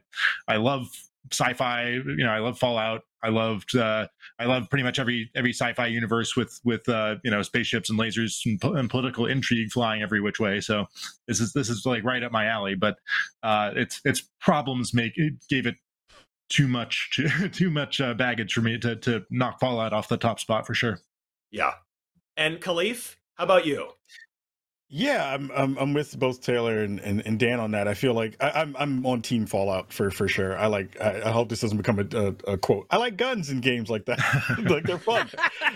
[0.48, 0.88] I love
[1.32, 1.90] sci-fi.
[1.90, 3.02] You know, I love Fallout.
[3.24, 4.08] I loved uh,
[4.38, 8.00] I love pretty much every every sci-fi universe with with uh, you know spaceships and
[8.00, 10.62] lasers and, po- and political intrigue flying every which way.
[10.62, 10.86] So
[11.28, 12.76] this is this is like right up my alley.
[12.76, 12.98] But
[13.42, 15.76] uh, its its problems make it gave it
[16.50, 20.18] too much too, too much uh, baggage for me to to knock Fallout off the
[20.18, 21.00] top spot for sure.
[21.52, 21.74] Yeah.
[22.38, 23.92] And Kahlief, how about you?
[24.88, 27.88] Yeah, I'm I'm, I'm with both Taylor and, and, and Dan on that.
[27.88, 30.56] I feel like I, I'm I'm on Team Fallout for for sure.
[30.58, 31.02] I like.
[31.02, 32.86] I, I hope this doesn't become a, a, a quote.
[32.92, 34.20] I like guns in games like that.
[34.70, 35.28] like they're fun.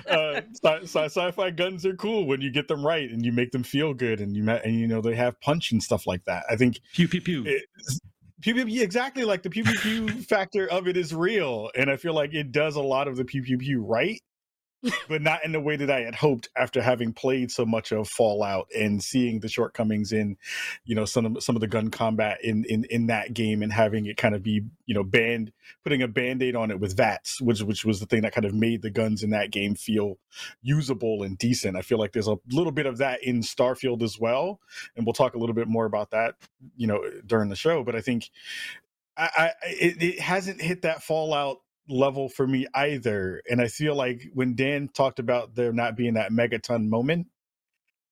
[0.08, 3.52] uh, sci- sci- sci-fi guns are cool when you get them right and you make
[3.52, 6.44] them feel good and you and you know they have punch and stuff like that.
[6.50, 7.44] I think Pew pew pew.
[7.48, 7.64] it,
[8.42, 11.90] pew, pew, pew, exactly like the pew pew pew factor of it is real, and
[11.90, 14.22] I feel like it does a lot of the pew pew pew right,
[15.10, 18.08] but not in the way that I had hoped after having played so much of
[18.08, 20.38] Fallout and seeing the shortcomings in,
[20.86, 23.74] you know, some of some of the gun combat in in in that game and
[23.74, 25.52] having it kind of be you know band
[25.84, 28.54] putting a band-aid on it with VATS, which which was the thing that kind of
[28.54, 30.18] made the guns in that game feel
[30.62, 31.76] usable and decent.
[31.76, 34.60] I feel like there's a little bit of that in Starfield as well,
[34.96, 36.36] and we'll talk a little bit more about that,
[36.76, 37.84] you know, during the show.
[37.84, 38.30] But I think
[39.18, 41.58] I, I it, it hasn't hit that Fallout
[41.90, 46.16] level for me either, and I feel like when Dan talked about there not being
[46.16, 47.28] that megaton moment.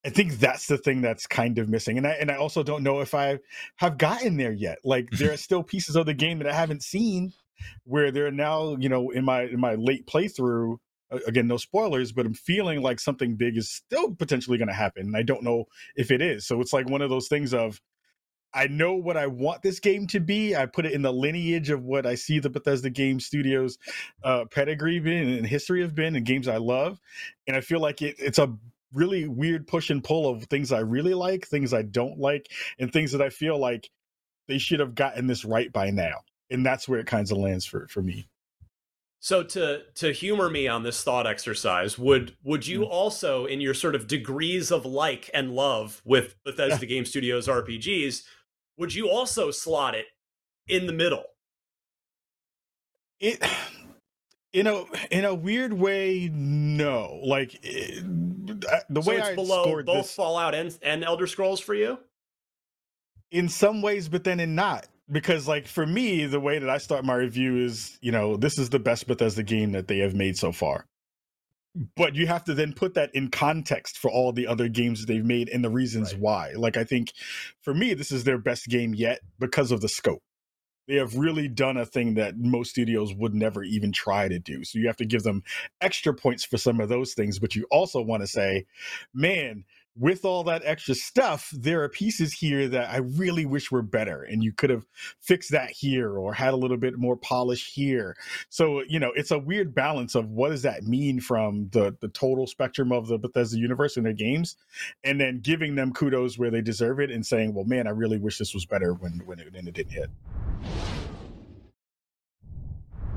[0.05, 2.83] I think that's the thing that's kind of missing, and I and I also don't
[2.83, 3.39] know if I
[3.77, 4.77] have gotten there yet.
[4.85, 7.33] Like there are still pieces of the game that I haven't seen,
[7.83, 10.77] where they're now you know in my in my late playthrough
[11.25, 15.05] again no spoilers but i'm feeling like something big is still potentially going to happen
[15.05, 17.79] and i don't know if it is so it's like one of those things of
[18.53, 20.55] I know what I want this game to be.
[20.55, 23.77] I put it in the lineage of what I see the Bethesda Game Studios
[24.23, 26.99] uh, pedigree been and history have been, and games I love.
[27.45, 28.53] And I feel like it, it's a
[28.93, 32.91] really weird push and pull of things I really like, things I don't like, and
[32.91, 33.89] things that I feel like
[34.47, 36.21] they should have gotten this right by now.
[36.49, 38.27] And that's where it kind of lands for for me.
[39.19, 42.89] So to to humor me on this thought exercise, would would you Mm.
[42.89, 48.23] also, in your sort of degrees of like and love with Bethesda Game Studios RPGs,
[48.77, 50.05] would you also slot it
[50.67, 51.23] in the middle?
[53.19, 53.41] It
[54.53, 57.19] in a in a weird way, no.
[57.23, 58.03] Like it,
[58.71, 61.59] I- the so way it's I below scored both this, Fallout and, and Elder Scrolls
[61.59, 61.99] for you?
[63.29, 64.87] in some ways, but then in not.
[65.11, 68.57] Because like for me, the way that I start my review is, you know, this
[68.57, 70.85] is the best Bethesda game that they have made so far.
[71.95, 75.05] But you have to then put that in context for all the other games that
[75.07, 76.21] they've made and the reasons Right.
[76.21, 76.51] why.
[76.55, 77.13] Like I think
[77.61, 80.23] for me, this is their best game yet because of the scope.
[80.87, 84.63] They have really done a thing that most studios would never even try to do.
[84.63, 85.43] So you have to give them
[85.81, 88.65] extra points for some of those things, but you also want to say,
[89.13, 89.65] man,
[89.99, 94.23] with all that extra stuff, there are pieces here that I really wish were better.
[94.23, 94.85] And you could have
[95.19, 98.15] fixed that here or had a little bit more polish here.
[98.49, 102.09] So, you know, it's a weird balance of what does that mean from the, the
[102.09, 104.55] total spectrum of the Bethesda universe and their games,
[105.03, 108.19] and then giving them kudos where they deserve it and saying, well, man, I really
[108.19, 110.09] wish this was better when, when, it, when it didn't hit.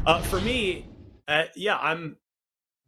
[0.07, 0.87] Uh, for me,
[1.29, 2.17] uh, yeah, I'm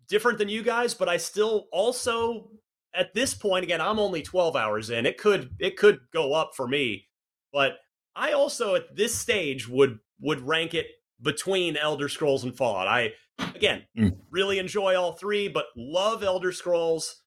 [0.09, 2.51] different than you guys, but I still also
[2.95, 5.07] at this point again, I'm only 12 hours in.
[5.07, 7.09] It could it could go up for me,
[7.53, 7.79] but
[8.15, 10.87] I also at this stage would would rank it
[11.21, 12.89] between Elder Scrolls and Fallout.
[12.89, 13.13] I
[13.55, 14.17] again Mm.
[14.31, 17.23] really enjoy all three, but love Elder Scrolls.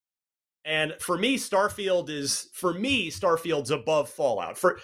[0.64, 4.58] And for me, Starfield is for me Starfield's above Fallout.
[4.58, 4.80] For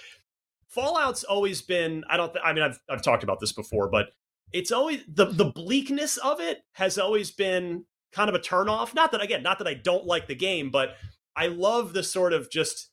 [0.67, 4.07] Fallout's always been I don't th- I mean I've I've talked about this before, but
[4.53, 8.93] it's always the the bleakness of it has always been kind of a turnoff.
[8.93, 10.95] Not that again, not that I don't like the game, but
[11.35, 12.89] I love the sort of just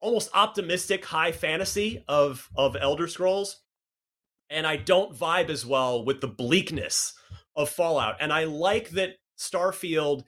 [0.00, 3.60] almost optimistic high fantasy of of Elder Scrolls.
[4.50, 7.14] And I don't vibe as well with the bleakness
[7.56, 8.16] of Fallout.
[8.20, 10.24] And I like that Starfield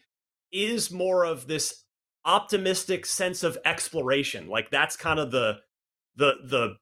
[0.50, 1.84] is more of this
[2.24, 4.48] optimistic sense of exploration.
[4.48, 5.58] Like that's kind of the
[6.16, 6.76] the the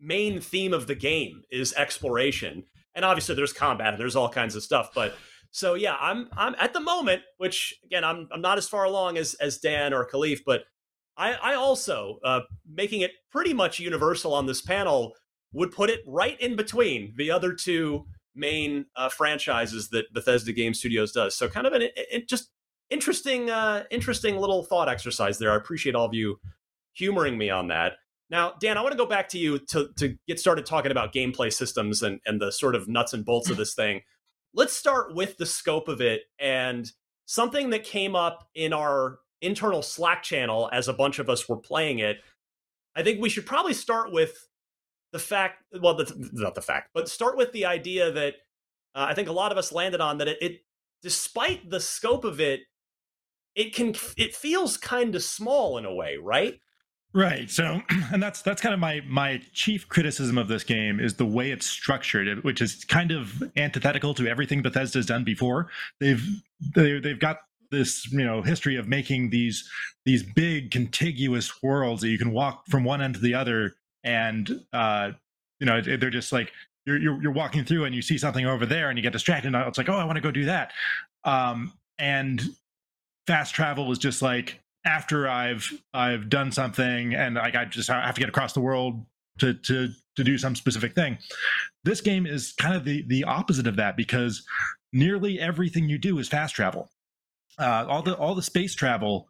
[0.00, 2.64] main theme of the game is exploration.
[2.94, 5.16] And obviously there's combat and there's all kinds of stuff, but
[5.54, 9.18] so yeah, I'm I'm at the moment, which again I'm I'm not as far along
[9.18, 10.62] as as Dan or Kahlief, but
[11.16, 15.14] I I also uh, making it pretty much universal on this panel
[15.52, 20.74] would put it right in between the other two main uh, franchises that Bethesda Game
[20.74, 21.36] Studios does.
[21.36, 22.50] So kind of an it, it just
[22.90, 25.52] interesting uh, interesting little thought exercise there.
[25.52, 26.40] I appreciate all of you
[26.94, 27.92] humoring me on that.
[28.28, 31.12] Now, Dan, I want to go back to you to to get started talking about
[31.12, 34.00] gameplay systems and and the sort of nuts and bolts of this thing
[34.54, 36.90] let's start with the scope of it and
[37.26, 41.56] something that came up in our internal Slack channel as a bunch of us were
[41.56, 42.18] playing it.
[42.96, 44.48] I think we should probably start with
[45.12, 48.34] the fact, well, the, not the fact, but start with the idea that
[48.94, 50.60] uh, I think a lot of us landed on that it, it,
[51.02, 52.60] despite the scope of it,
[53.54, 56.60] it can, it feels kind of small in a way, right?
[57.14, 57.48] Right.
[57.48, 57.80] So,
[58.12, 61.52] and that's that's kind of my my chief criticism of this game is the way
[61.52, 65.70] it's structured, which is kind of antithetical to everything Bethesda's done before.
[66.00, 66.22] They've
[66.74, 67.38] they, they've got
[67.70, 69.68] this you know history of making these
[70.04, 74.64] these big contiguous worlds that you can walk from one end to the other, and
[74.72, 75.12] uh,
[75.60, 76.50] you know they're just like
[76.84, 79.54] you're, you're you're walking through and you see something over there and you get distracted.
[79.54, 80.72] And it's like oh I want to go do that,
[81.22, 82.42] um, and
[83.28, 88.14] fast travel is just like after I've I've done something and like I just have
[88.14, 89.04] to get across the world
[89.38, 91.18] to to to do some specific thing.
[91.84, 94.44] This game is kind of the the opposite of that because
[94.92, 96.90] nearly everything you do is fast travel.
[97.58, 99.28] Uh, all the all the space travel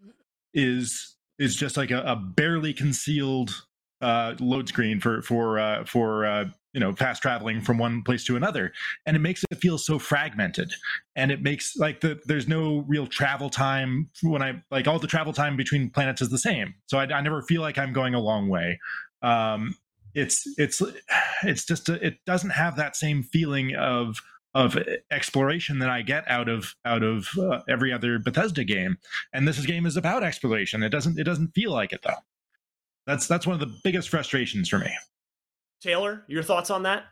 [0.53, 3.67] is is just like a, a barely concealed
[4.05, 8.25] uh, load screen for for uh, for uh, you know fast traveling from one place
[8.25, 8.73] to another,
[9.07, 10.71] and it makes it feel so fragmented.
[11.17, 15.07] And it makes like the there's no real travel time when I like all the
[15.07, 18.15] travel time between planets is the same, so I, I never feel like I'm going
[18.15, 18.79] a long way.
[19.23, 19.75] Um,
[20.15, 20.83] it's it's
[21.43, 24.21] it's just a, it doesn't have that same feeling of
[24.55, 24.79] of
[25.11, 28.99] exploration that I get out of out of uh, every other Bethesda game.
[29.33, 30.83] And this game is about exploration.
[30.83, 32.21] It doesn't it doesn't feel like it though.
[33.07, 34.91] That's that's one of the biggest frustrations for me.
[35.81, 37.05] Taylor, your thoughts on that?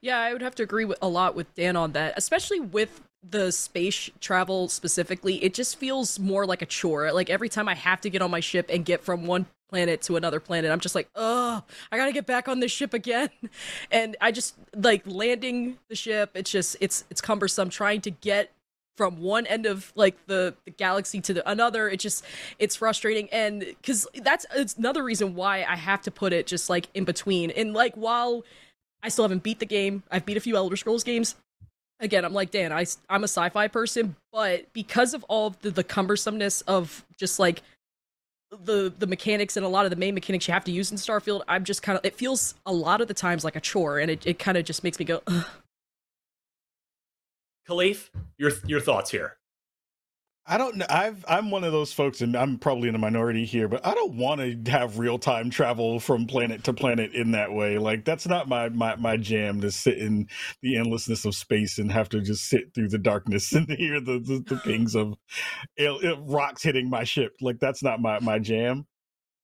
[0.00, 3.02] Yeah, I would have to agree with a lot with Dan on that, especially with
[3.28, 5.42] the space travel specifically.
[5.42, 7.12] It just feels more like a chore.
[7.12, 10.02] Like every time I have to get on my ship and get from one planet
[10.02, 13.30] to another planet, I'm just like, oh, I gotta get back on this ship again.
[13.90, 16.30] And I just like landing the ship.
[16.34, 18.52] It's just it's it's cumbersome trying to get
[18.96, 22.24] from one end of like the, the galaxy to the, another it just
[22.58, 26.70] it's frustrating and because that's it's another reason why i have to put it just
[26.70, 28.42] like in between and like while
[29.06, 30.02] I still haven't beat the game.
[30.10, 31.36] I've beat a few Elder Scrolls games.
[32.00, 32.72] Again, I'm like Dan.
[32.72, 37.38] I I'm a sci-fi person, but because of all of the, the cumbersomeness of just
[37.38, 37.62] like
[38.50, 40.98] the the mechanics and a lot of the main mechanics you have to use in
[40.98, 43.98] Starfield, I'm just kind of it feels a lot of the times like a chore,
[43.98, 45.22] and it, it kind of just makes me go.
[45.26, 45.46] Ugh.
[47.68, 49.36] Kahlief, your your thoughts here?
[50.48, 50.86] I don't know.
[50.88, 53.94] I've I'm one of those folks, and I'm probably in a minority here, but I
[53.94, 57.78] don't want to have real time travel from planet to planet in that way.
[57.78, 60.28] Like that's not my my my jam to sit in
[60.62, 64.20] the endlessness of space and have to just sit through the darkness and hear the
[64.20, 65.14] the, the pings of
[65.80, 67.32] uh, rocks hitting my ship.
[67.40, 68.86] Like that's not my my jam.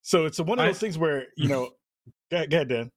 [0.03, 1.71] So it's one of those I, things where you know.
[2.31, 2.91] go, go ahead, Dan.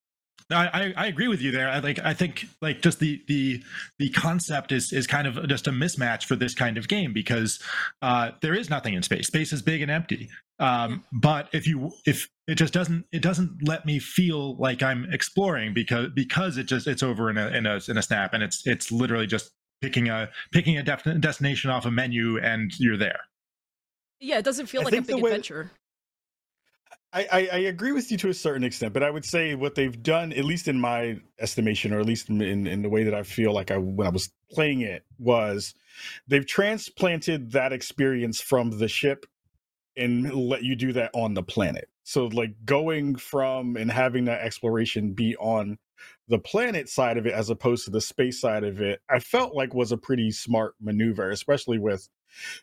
[0.51, 1.69] I, I agree with you there.
[1.69, 3.63] I like I think like just the the
[3.97, 7.59] the concept is is kind of just a mismatch for this kind of game because
[8.03, 9.27] uh, there is nothing in space.
[9.27, 10.29] Space is big and empty.
[10.59, 15.07] Um, but if you if it just doesn't it doesn't let me feel like I'm
[15.11, 18.43] exploring because because it just it's over in a in a in a snap and
[18.43, 22.97] it's it's literally just picking a picking a def- destination off a menu and you're
[22.97, 23.19] there.
[24.19, 25.71] Yeah, it doesn't feel I like a big way, adventure.
[27.15, 29.75] I, I, I, agree with you to a certain extent, but I would say what
[29.75, 33.05] they've done, at least in my estimation, or at least in, in, in the way
[33.05, 35.73] that I feel like I when I was playing it, was
[36.27, 39.25] they've transplanted that experience from the ship
[39.95, 41.87] and let you do that on the planet.
[42.03, 45.77] So like going from and having that exploration be on
[46.27, 49.55] the planet side of it as opposed to the space side of it, I felt
[49.55, 52.09] like was a pretty smart maneuver, especially with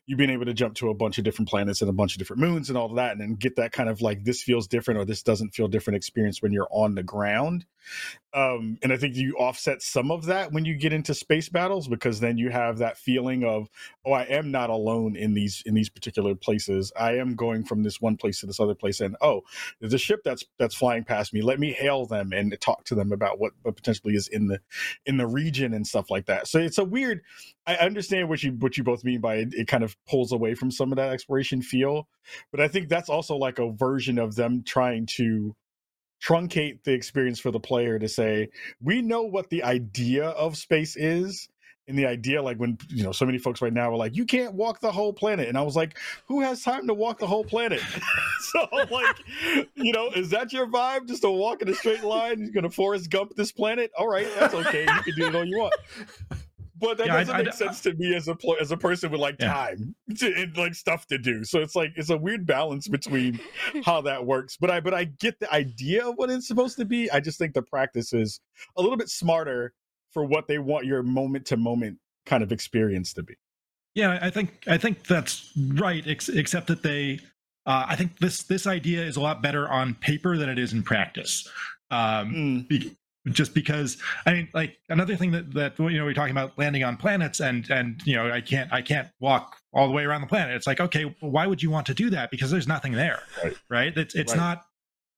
[0.07, 2.19] you being able to jump to a bunch of different planets and a bunch of
[2.19, 4.99] different moons and all that and then get that kind of like this feels different
[4.99, 7.65] or this doesn't feel different experience when you're on the ground
[8.35, 11.87] um, and I think you offset some of that when you get into space battles
[11.87, 13.69] because then you have that feeling of,
[14.07, 16.93] oh, I am not alone in these in these particular places.
[16.99, 19.43] I am going from this one place to this other place, and oh,
[19.81, 21.43] there's a ship that's that's flying past me.
[21.43, 24.61] Let me hail them and talk to them about what, what potentially is in the
[25.05, 26.49] in the region and stuff like that.
[26.49, 27.21] So it's a weird.
[27.67, 29.53] I understand what you what you both mean by it.
[29.53, 32.09] It kind of pulls away from some of that exploration feel,
[32.51, 35.55] but I think that's also like a version of them trying to
[36.23, 38.49] truncate the experience for the player to say
[38.81, 41.49] we know what the idea of space is
[41.89, 44.25] and the idea like when you know so many folks right now are like you
[44.25, 47.27] can't walk the whole planet and i was like who has time to walk the
[47.27, 47.81] whole planet?
[48.53, 49.17] So like
[49.77, 51.07] you know is that your vibe?
[51.07, 53.91] Just to walk in a straight line you're gonna Forrest Gump this planet?
[53.97, 55.75] All right that's okay you can do it all you want
[56.83, 59.13] but that yeah, doesn't I, make I, sense to me as a as a person
[59.13, 59.53] with like yeah.
[59.53, 61.45] time to, and like stuff to do.
[61.45, 63.39] So it's like it's a weird balance between
[63.85, 64.57] how that works.
[64.61, 67.09] But I but I get the idea of what it's supposed to be.
[67.11, 68.41] I just think the practice is
[68.77, 69.73] a little bit smarter
[70.11, 73.35] for what they want your moment to moment kind of experience to be.
[73.95, 76.05] Yeah, I think I think that's right.
[76.07, 77.21] Ex- except that they,
[77.65, 80.73] uh, I think this this idea is a lot better on paper than it is
[80.73, 81.49] in practice.
[81.93, 82.69] Um, mm.
[82.69, 82.97] be-
[83.31, 86.83] just because i mean like another thing that that you know we're talking about landing
[86.83, 90.21] on planets and and you know i can't i can't walk all the way around
[90.21, 90.55] the planet.
[90.55, 92.31] It's like okay why would you want to do that?
[92.31, 93.97] Because there's nothing there right, right?
[93.97, 94.39] it's it's right.
[94.39, 94.63] not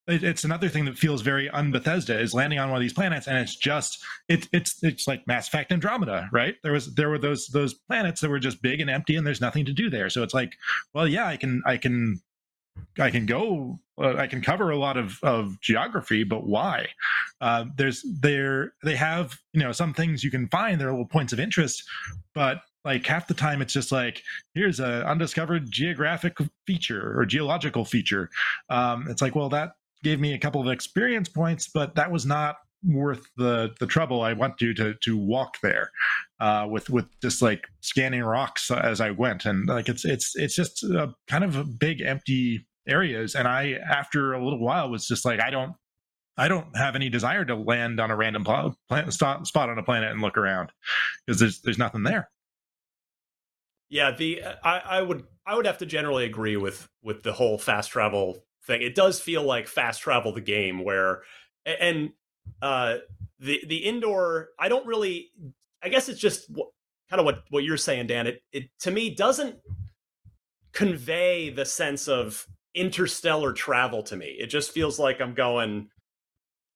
[0.06, 3.38] it's another thing that feels very unbethesda is landing on one of these planets and
[3.38, 6.56] it's just it's it's it's like mass effect andromeda right?
[6.62, 9.40] There was there were those those planets that were just big and empty and there's
[9.40, 10.10] nothing to do there.
[10.10, 10.52] So it's like
[10.92, 12.20] well yeah i can i can
[12.98, 16.88] I can go, uh, I can cover a lot of, of geography, but why?
[17.40, 21.06] Uh, there's there they have you know some things you can find there are little
[21.06, 21.82] points of interest,
[22.34, 24.22] but like half the time it's just like
[24.54, 28.30] here's a undiscovered geographic feature or geological feature.
[28.70, 29.72] Um, it's like well that
[30.02, 32.56] gave me a couple of experience points, but that was not
[32.86, 35.90] worth the the trouble I went to to to walk there
[36.40, 40.54] uh, with with just like scanning rocks as I went, and like it's it's it's
[40.54, 43.34] just a, kind of big empty areas.
[43.34, 45.74] And I after a little while was just like I don't
[46.36, 49.78] I don't have any desire to land on a random pl- plant, spot, spot on
[49.78, 50.70] a planet and look around
[51.26, 52.28] because there's there's nothing there.
[53.88, 57.58] Yeah, the I, I would I would have to generally agree with with the whole
[57.58, 58.82] fast travel thing.
[58.82, 61.22] It does feel like fast travel the game where
[61.64, 62.10] and
[62.62, 62.96] uh
[63.38, 65.30] the the indoor I don't really
[65.82, 66.50] I guess it's just
[67.10, 68.26] kind of what what you're saying, Dan.
[68.26, 69.56] It it to me doesn't
[70.72, 74.36] convey the sense of interstellar travel to me.
[74.38, 75.88] It just feels like I'm going,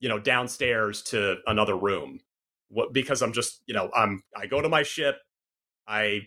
[0.01, 2.21] you know, downstairs to another room.
[2.69, 5.16] what because I'm just you know I'm I go to my ship,
[5.87, 6.23] I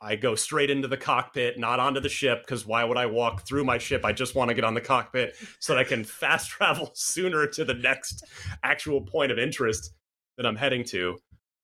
[0.00, 3.46] I go straight into the cockpit, not onto the ship, because why would I walk
[3.46, 4.04] through my ship?
[4.04, 7.46] I just want to get on the cockpit so that I can fast travel sooner
[7.48, 8.24] to the next
[8.62, 9.92] actual point of interest
[10.36, 11.18] that I'm heading to.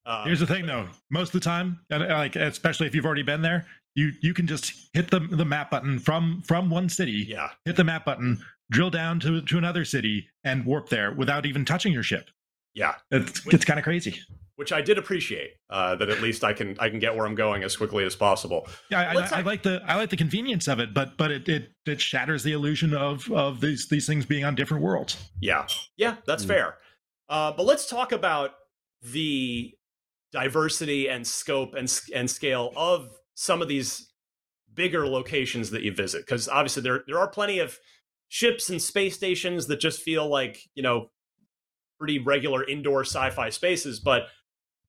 [0.05, 0.89] Uh, Here's the thing, though.
[1.11, 4.47] Most of the time, and like especially if you've already been there, you you can
[4.47, 7.27] just hit the the map button from from one city.
[7.27, 7.51] Yeah.
[7.65, 8.39] Hit the map button,
[8.71, 12.29] drill down to to another city, and warp there without even touching your ship.
[12.75, 14.21] Yeah, it's, it's kind of crazy
[14.57, 15.53] which I did appreciate.
[15.69, 18.15] Uh, that at least I can I can get where I'm going as quickly as
[18.15, 18.67] possible.
[18.91, 21.49] Yeah, I, I, I, like the I like the convenience of it, but but it,
[21.49, 25.17] it it shatters the illusion of of these these things being on different worlds.
[25.41, 26.49] Yeah, yeah, that's mm.
[26.49, 26.77] fair.
[27.29, 28.51] Uh, but let's talk about
[29.03, 29.75] the
[30.33, 34.13] diversity and scope and and scale of some of these
[34.73, 37.79] bigger locations that you visit, because obviously there there are plenty of
[38.29, 41.11] ships and space stations that just feel like you know
[41.99, 44.25] pretty regular indoor sci-fi spaces, but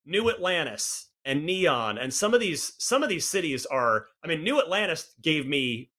[0.05, 4.43] New Atlantis and Neon and some of these some of these cities are I mean
[4.43, 5.89] New Atlantis gave me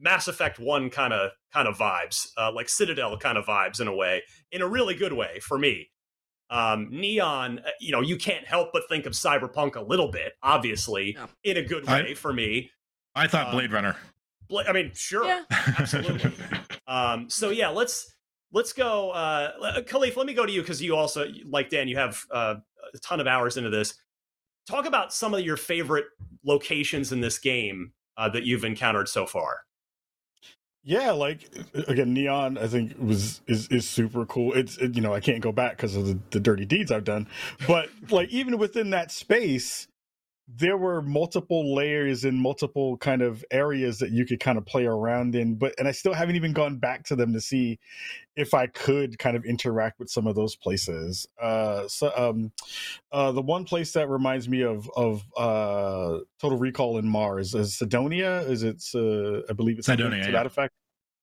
[0.00, 3.88] Mass Effect 1 kind of kind of vibes, uh, like Citadel kind of vibes in
[3.88, 4.22] a way,
[4.52, 5.90] in a really good way for me.
[6.50, 10.32] Um, Neon, uh, you know, you can't help but think of Cyberpunk a little bit,
[10.42, 11.26] obviously, yeah.
[11.44, 12.70] in a good way I, for me.
[13.14, 13.96] I thought um, Blade Runner.
[14.48, 15.42] Bla- I mean, sure, yeah.
[15.50, 16.32] absolutely.
[16.86, 18.14] um, so yeah, let's
[18.52, 19.10] let's go.
[19.10, 22.54] Uh, Kahlief, let me go to you because you also, like Dan, you have uh,
[22.94, 23.94] a ton of hours into this.
[24.68, 26.06] Talk about some of your favorite
[26.44, 29.60] locations in this game uh, that you've encountered so far.
[30.84, 31.50] Yeah, like
[31.88, 32.56] again, Neon.
[32.56, 34.54] I think was is is super cool.
[34.54, 37.04] It's it, you know I can't go back because of the, the dirty deeds I've
[37.04, 37.26] done,
[37.66, 39.87] but like even within that space,
[40.56, 44.86] there were multiple layers and multiple kind of areas that you could kind of play
[44.86, 47.78] around in but and i still haven't even gone back to them to see
[48.34, 51.26] if i could kind of interact with some of those places.
[51.40, 52.52] Uh so um
[53.12, 57.76] uh the one place that reminds me of of uh total recall in mars is
[57.76, 58.40] Cydonia.
[58.42, 60.32] Is it uh, i believe it's Cydonia to yeah.
[60.32, 60.72] that effect.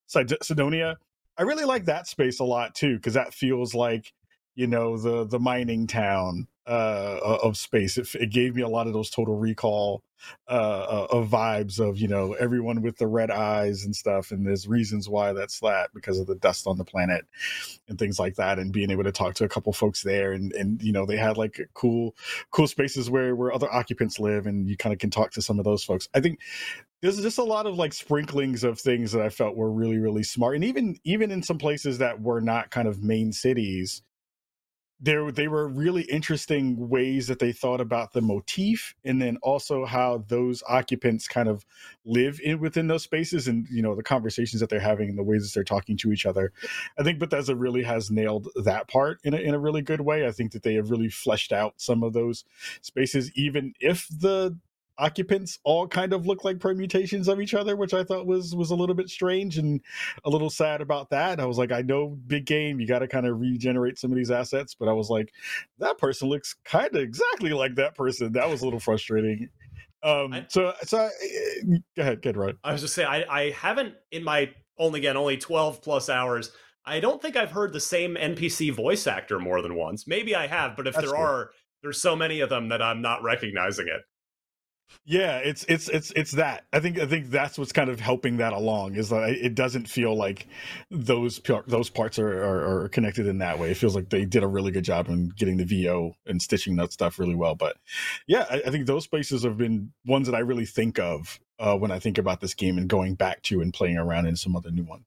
[0.07, 0.97] Cydonia.
[1.37, 4.13] I really like that space a lot too because that feels like
[4.55, 7.97] you know the the mining town uh, of space.
[7.97, 10.01] It, it, gave me a lot of those Total Recall
[10.49, 14.45] uh, uh, of vibes of you know everyone with the red eyes and stuff, and
[14.45, 17.25] there's reasons why that's that because of the dust on the planet
[17.87, 20.53] and things like that, and being able to talk to a couple folks there, and
[20.53, 22.15] and you know they had like cool
[22.49, 25.59] cool spaces where where other occupants live, and you kind of can talk to some
[25.59, 26.09] of those folks.
[26.15, 26.39] I think
[27.01, 30.23] there's just a lot of like sprinklings of things that I felt were really really
[30.23, 34.01] smart, and even even in some places that were not kind of main cities
[34.99, 39.85] there they were really interesting ways that they thought about the motif and then also
[39.85, 41.65] how those occupants kind of
[42.05, 45.23] live in within those spaces and you know the conversations that they're having and the
[45.23, 46.53] ways that they're talking to each other.
[46.97, 50.25] I think bethesda really has nailed that part in a, in a really good way.
[50.25, 52.45] I think that they have really fleshed out some of those
[52.81, 54.57] spaces even if the
[54.97, 58.71] occupants all kind of look like permutations of each other, which I thought was was
[58.71, 59.81] a little bit strange and
[60.23, 61.39] a little sad about that.
[61.39, 64.17] I was like, I know big game, you got to kind of regenerate some of
[64.17, 65.33] these assets, but I was like,
[65.79, 68.31] that person looks kind of exactly like that person.
[68.33, 69.49] That was a little frustrating.
[70.03, 71.09] Um, I, so so I,
[71.95, 72.55] go ahead, get right.
[72.63, 76.51] I was just saying, I I haven't in my only again only twelve plus hours.
[76.85, 80.05] I don't think I've heard the same NPC voice actor more than once.
[80.05, 81.25] Maybe I have, but if That's there cool.
[81.25, 81.49] are,
[81.81, 84.01] there's so many of them that I'm not recognizing it.
[85.07, 86.65] Yeah, it's it's it's it's that.
[86.73, 89.87] I think I think that's what's kind of helping that along is that it doesn't
[89.87, 90.47] feel like
[90.89, 93.69] those those parts are, are, are connected in that way.
[93.69, 96.75] It feels like they did a really good job in getting the VO and stitching
[96.77, 97.53] that stuff really well.
[97.53, 97.77] But
[98.27, 101.77] yeah, I, I think those spaces have been ones that I really think of uh,
[101.77, 104.55] when I think about this game and going back to and playing around in some
[104.55, 105.05] other new one.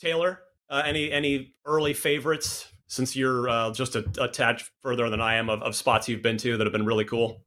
[0.00, 5.20] Taylor, uh, any any early favorites since you're uh, just a, a tad further than
[5.20, 7.42] I am of, of spots you've been to that have been really cool?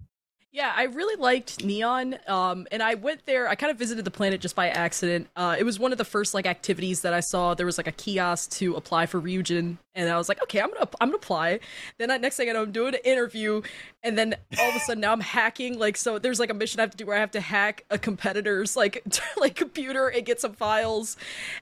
[0.57, 3.47] Yeah, I really liked Neon, um, and I went there.
[3.47, 5.27] I kind of visited the planet just by accident.
[5.35, 7.53] Uh, it was one of the first like activities that I saw.
[7.53, 10.73] There was like a kiosk to apply for Ryujin, and I was like, okay, I'm
[10.73, 11.59] gonna I'm gonna apply.
[11.99, 13.61] Then I, next thing I know, I'm doing an interview,
[14.01, 15.77] and then all of a sudden now I'm hacking.
[15.77, 17.85] Like, so there's like a mission I have to do where I have to hack
[17.91, 19.05] a competitor's like
[19.37, 21.17] like computer and get some files.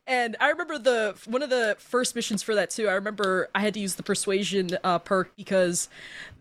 [0.08, 2.88] And I remember the one of the first missions for that too.
[2.88, 5.90] I remember I had to use the persuasion uh, perk because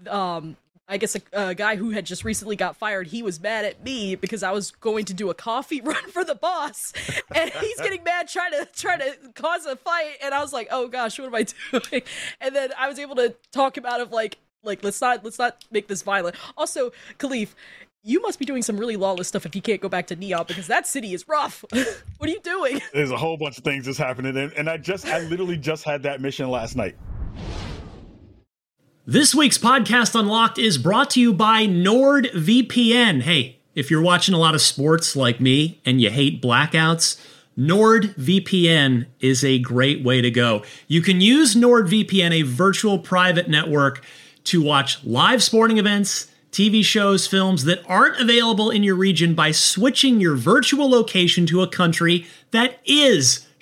[0.08, 0.56] um
[0.86, 3.82] I guess a, a, guy who had just recently got fired, he was mad at
[3.82, 6.92] me because I was going to do a coffee run for the boss,
[7.34, 10.68] and he's getting mad trying to try to cause a fight, and I was like,
[10.70, 12.02] oh gosh, what am I doing?
[12.40, 15.38] And then I was able to talk him out of like, like let's not let's
[15.38, 16.36] not make this violent.
[16.56, 17.54] Also, Kahlief,
[18.02, 20.44] you must be doing some really lawless stuff if you can't go back to Neon
[20.46, 21.64] because that city is rough.
[21.70, 22.80] what are you doing?
[22.92, 25.84] There's a whole bunch of things that's happening, and, and I just I literally just
[25.84, 26.96] had that mission last night.
[29.06, 33.20] This week's podcast Unlocked is brought to you by NordVPN.
[33.20, 37.20] Hey, if you're watching a lot of sports like me and you hate blackouts,
[37.58, 40.62] NordVPN is a great way to go.
[40.88, 44.02] You can use NordVPN, a virtual private network,
[44.44, 49.50] to watch live sporting events, TV shows, films that aren't available in your region by
[49.50, 53.46] switching your virtual location to a country that is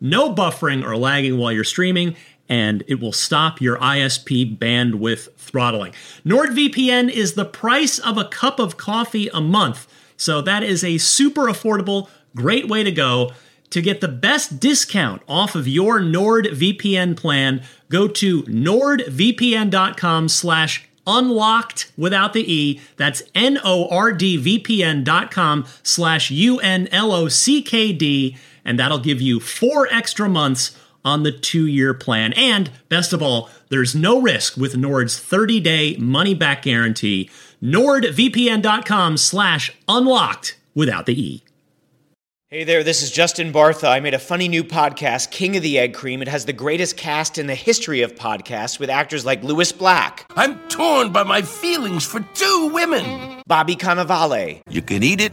[0.00, 2.16] No buffering or lagging while you're streaming,
[2.48, 5.92] and it will stop your ISP bandwidth throttling.
[6.24, 9.86] NordVPN is the price of a cup of coffee a month.
[10.16, 13.32] So that is a super affordable, great way to go.
[13.70, 21.92] To get the best discount off of your NordVPN plan, go to nordvpn.com slash unlocked
[21.96, 22.80] without the E.
[22.96, 26.96] That's N-O-R-D-V-P-N dot com slash U-N-L-O-C-K-D.
[28.66, 32.34] And that'll give you four extra months on the two-year plan.
[32.34, 37.30] And best of all, there's no risk with Nord's 30-day money-back guarantee.
[37.62, 41.42] NordVPN.com slash unlocked without the E.
[42.48, 43.88] Hey there, this is Justin Bartha.
[43.88, 46.22] I made a funny new podcast, King of the Egg Cream.
[46.22, 50.24] It has the greatest cast in the history of podcasts with actors like Lewis Black.
[50.36, 53.42] I'm torn by my feelings for two women.
[53.48, 54.60] Bobby Cannavale.
[54.70, 55.32] You can eat it,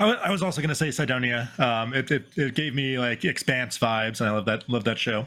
[0.00, 1.50] I was also going to say Cydonia.
[1.58, 4.98] Um, it, it, it gave me like Expanse vibes, and I love that love that
[4.98, 5.26] show.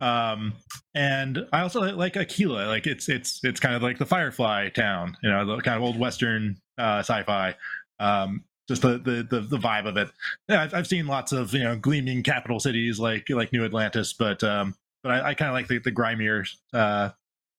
[0.00, 0.32] Yeah.
[0.32, 0.52] Um,
[0.94, 2.66] and I also like Aquila.
[2.66, 5.82] Like it's it's it's kind of like the Firefly town, you know, the kind of
[5.82, 7.54] old Western uh, sci-fi.
[7.98, 10.10] Um, just the, the the the vibe of it.
[10.48, 14.12] Yeah, I've, I've seen lots of you know gleaming capital cities like like New Atlantis,
[14.12, 17.10] but um, but I, I kind of like the the grimier, uh,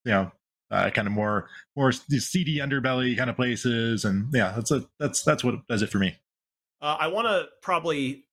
[0.05, 0.31] you know,
[0.69, 5.23] uh, kind of more more seedy underbelly kind of places, and yeah, that's a that's
[5.23, 6.15] that's what does it for me.
[6.81, 8.25] Uh, I want to probably,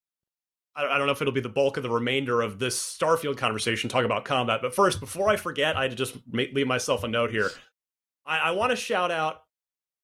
[0.74, 3.36] I, I don't know if it'll be the bulk of the remainder of this Starfield
[3.36, 4.60] conversation, talk about combat.
[4.62, 7.50] But first, before I forget, I had to just make, leave myself a note here.
[8.24, 9.42] I, I want to shout out.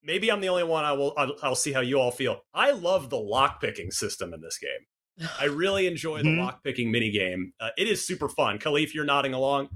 [0.03, 0.84] Maybe I'm the only one.
[0.84, 1.14] I will.
[1.16, 2.42] I'll, I'll see how you all feel.
[2.53, 5.28] I love the lock picking system in this game.
[5.40, 6.40] I really enjoy the mm-hmm.
[6.40, 7.53] lock picking mini game.
[7.59, 8.59] Uh, it is super fun.
[8.59, 9.68] Kahlief, you're nodding along.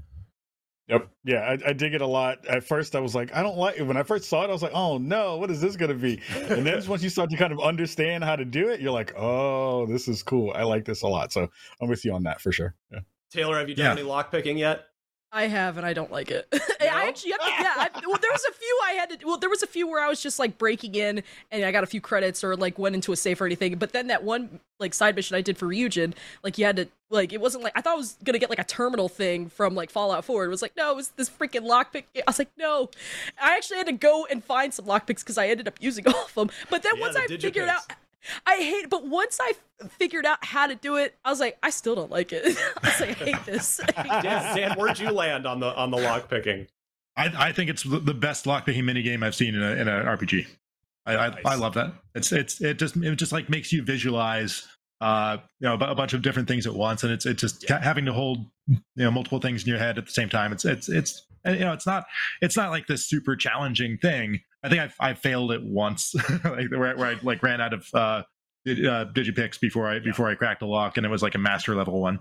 [0.89, 1.09] Yep.
[1.25, 2.47] Yeah, I, I, dig it a lot.
[2.47, 3.83] At first, I was like, I don't like it.
[3.83, 5.95] When I first saw it, I was like, oh no, what is this going to
[5.95, 6.21] be?
[6.35, 9.13] And then once you start to kind of understand how to do it, you're like,
[9.17, 10.53] oh, this is cool.
[10.55, 11.33] I like this a lot.
[11.33, 11.49] So
[11.81, 12.75] I'm with you on that for sure.
[12.91, 13.01] Yeah.
[13.31, 13.93] Taylor, have you done yeah.
[13.93, 14.87] any lock picking yet?
[15.31, 16.47] I have, and I don't like it.
[17.09, 17.09] No?
[17.09, 17.75] I actually, to, yeah.
[17.77, 19.27] I, well, there was a few I had to.
[19.27, 21.85] Well, there was a few where I was just like breaking in, and I got
[21.85, 23.77] a few credits or like went into a safe or anything.
[23.77, 26.89] But then that one like side mission I did for Ryujin, like you had to
[27.11, 29.75] like it wasn't like I thought I was gonna get like a terminal thing from
[29.75, 30.45] like Fallout 4.
[30.45, 32.05] It was like no, it was this freaking lockpick.
[32.17, 32.91] I was like no,
[33.41, 36.25] I actually had to go and find some lockpicks because I ended up using all
[36.25, 36.51] of them.
[36.71, 37.83] But then yeah, once the I figured out
[38.47, 39.55] I hate it, but once I
[39.91, 42.45] figured out how to do it, I was like, I still don't like it.
[42.83, 43.81] I was like, I hate this.
[43.97, 46.67] Dan, Dan, where'd you land on the on the lock picking?
[47.19, 49.89] I, I think it's the best lock picking mini game I've seen in, a, in
[49.89, 50.47] an RPG.
[51.05, 51.35] I, nice.
[51.45, 51.93] I, I love that.
[52.15, 54.67] It's it's it just it just like makes you visualize
[55.01, 57.83] uh you know a bunch of different things at once, and it's it's just yeah.
[57.83, 60.53] having to hold you know multiple things in your head at the same time.
[60.53, 62.05] It's it's it's you know it's not
[62.43, 66.15] it's not like this super challenging thing I think I I failed it once,
[66.45, 68.23] like where, where, I like ran out of uh, uh,
[68.67, 70.01] digipicks before I yeah.
[70.01, 72.19] before I cracked a lock, and it was like a master level one.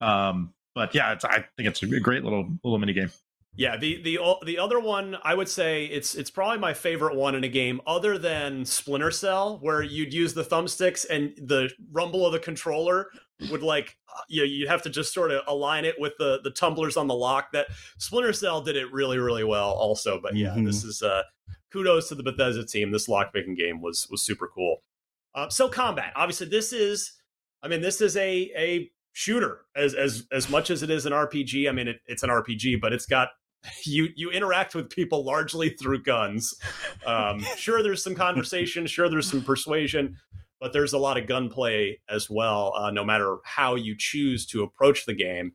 [0.00, 3.10] Um, but yeah, it's, I think it's a great little little mini game.
[3.56, 7.34] Yeah, the the the other one I would say it's it's probably my favorite one
[7.34, 12.24] in a game other than Splinter Cell, where you'd use the thumbsticks and the rumble
[12.24, 13.10] of the controller
[13.50, 16.40] would like uh, you know, you have to just sort of align it with the
[16.44, 17.50] the tumblers on the lock.
[17.52, 17.66] That
[17.98, 20.20] Splinter Cell did it really really well also.
[20.22, 20.66] But yeah, Mhm.
[20.66, 21.24] this is uh
[21.72, 22.92] kudos to the Bethesda team.
[22.92, 24.82] This lockpicking game was was super cool.
[25.34, 27.12] Uh, so combat, obviously, this is
[27.62, 31.12] I mean this is a a shooter as as as much as it is an
[31.12, 31.68] RPG.
[31.68, 33.28] I mean it, it's an RPG, but it's got
[33.84, 36.54] you you interact with people largely through guns.
[37.06, 38.86] Um, sure, there's some conversation.
[38.86, 40.16] Sure, there's some persuasion,
[40.60, 42.72] but there's a lot of gunplay as well.
[42.76, 45.52] Uh, no matter how you choose to approach the game.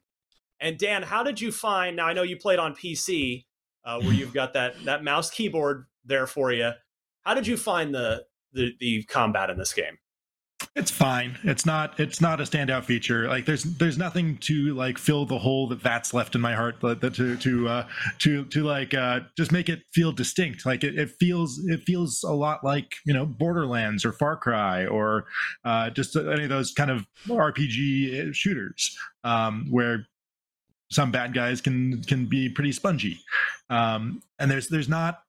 [0.60, 1.96] And Dan, how did you find?
[1.96, 3.46] Now I know you played on PC,
[3.84, 6.72] uh, where you've got that that mouse keyboard there for you.
[7.22, 9.98] How did you find the the, the combat in this game?
[10.76, 11.38] It's fine.
[11.46, 11.98] It's not.
[12.02, 13.30] It's not a standout feature.
[13.30, 16.82] Like there's there's nothing to like fill the hole that that's left in my heart.
[16.82, 17.88] That to to uh,
[18.20, 20.66] to to like uh, just make it feel distinct.
[20.66, 24.86] Like it, it feels it feels a lot like you know Borderlands or Far Cry
[24.86, 25.28] or
[25.64, 30.06] uh, just any of those kind of RPG shooters um, where
[30.92, 33.22] some bad guys can can be pretty spongy.
[33.70, 35.22] Um, and there's there's not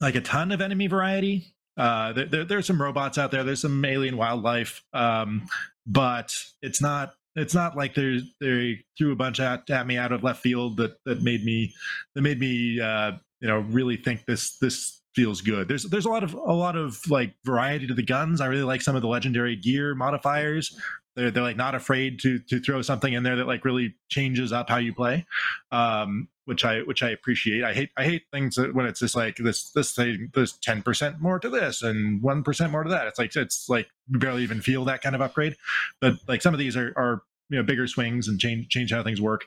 [0.00, 1.52] like a ton of enemy variety.
[1.78, 3.44] Uh, there, there, there's some robots out there.
[3.44, 5.46] There's some alien wildlife, um,
[5.86, 7.14] but it's not.
[7.36, 10.78] It's not like there's they threw a bunch at, at me out of left field
[10.78, 11.72] that that made me
[12.16, 15.68] that made me uh, you know really think this this feels good.
[15.68, 18.40] There's there's a lot of a lot of like variety to the guns.
[18.40, 20.76] I really like some of the legendary gear modifiers.
[21.14, 24.52] They're they're like not afraid to to throw something in there that like really changes
[24.52, 25.26] up how you play,
[25.70, 27.62] um, which I which I appreciate.
[27.62, 30.80] I hate I hate things that when it's just like this this thing there's ten
[30.80, 33.06] percent more to this and one percent more to that.
[33.06, 35.56] It's like it's like you barely even feel that kind of upgrade.
[36.00, 39.02] But like some of these are are you know bigger swings and change change how
[39.02, 39.44] things work.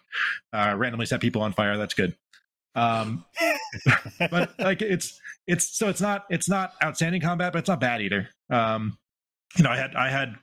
[0.54, 1.76] Uh, randomly set people on fire.
[1.76, 2.16] That's good.
[2.76, 3.26] Um,
[4.20, 8.02] but like it's it's so it's not it's not outstanding combat, but it's not bad
[8.04, 8.30] either.
[8.52, 9.00] Um,
[9.58, 10.36] you know, I had I had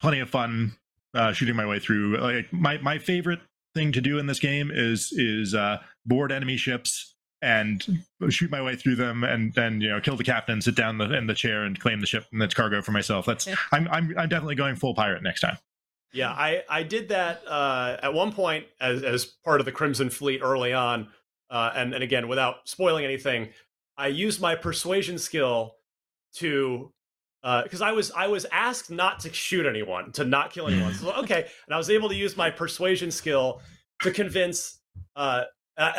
[0.00, 0.72] plenty of fun
[1.14, 2.16] uh, shooting my way through.
[2.16, 3.40] Like my my favorite
[3.76, 8.62] thing to do in this game is is uh, board enemy ships and shoot my
[8.62, 11.34] way through them and then you know kill the captain, sit down the, in the
[11.34, 13.26] chair and claim the ship and its cargo for myself.
[13.26, 15.58] That's I'm I'm I'm definitely going full pirate next time.
[16.12, 20.08] Yeah, I I did that uh, at one point as as part of the Crimson
[20.10, 21.08] Fleet early on,
[21.50, 23.50] uh, and and again without spoiling anything,
[23.98, 25.76] I used my persuasion skill
[26.36, 26.92] to
[27.62, 30.94] because I was I was asked not to shoot anyone, to not kill anyone.
[30.94, 33.60] So okay, and I was able to use my persuasion skill
[34.02, 34.80] to convince.
[35.14, 35.44] Uh,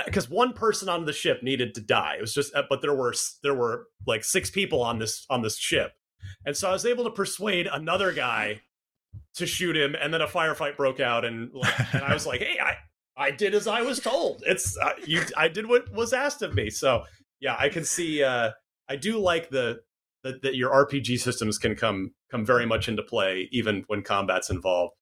[0.05, 2.15] because one person on the ship needed to die.
[2.17, 5.41] It was just, uh, but there were there were like six people on this on
[5.43, 5.91] this ship,
[6.45, 8.61] and so I was able to persuade another guy
[9.35, 12.41] to shoot him, and then a firefight broke out, and like, and I was like,
[12.41, 12.77] hey, I
[13.15, 14.43] I did as I was told.
[14.47, 15.21] It's uh, you.
[15.35, 16.71] I did what was asked of me.
[16.71, 17.03] So
[17.39, 18.23] yeah, I can see.
[18.23, 18.51] uh
[18.89, 19.81] I do like the
[20.23, 24.49] that, that your RPG systems can come come very much into play, even when combat's
[24.49, 24.93] involved.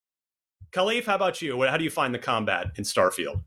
[0.72, 1.62] Kahlief, how about you?
[1.64, 3.44] How do you find the combat in Starfield?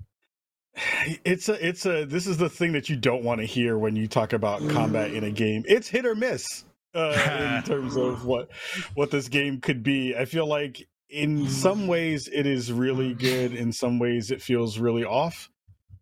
[1.25, 3.97] It's a it's a this is the thing that you don't want to hear when
[3.97, 5.65] you talk about combat in a game.
[5.67, 6.65] It's hit or miss
[6.95, 8.51] uh, in terms of what
[8.95, 10.15] what this game could be.
[10.17, 13.55] I feel like in some ways it is really good.
[13.55, 15.51] In some ways it feels really off.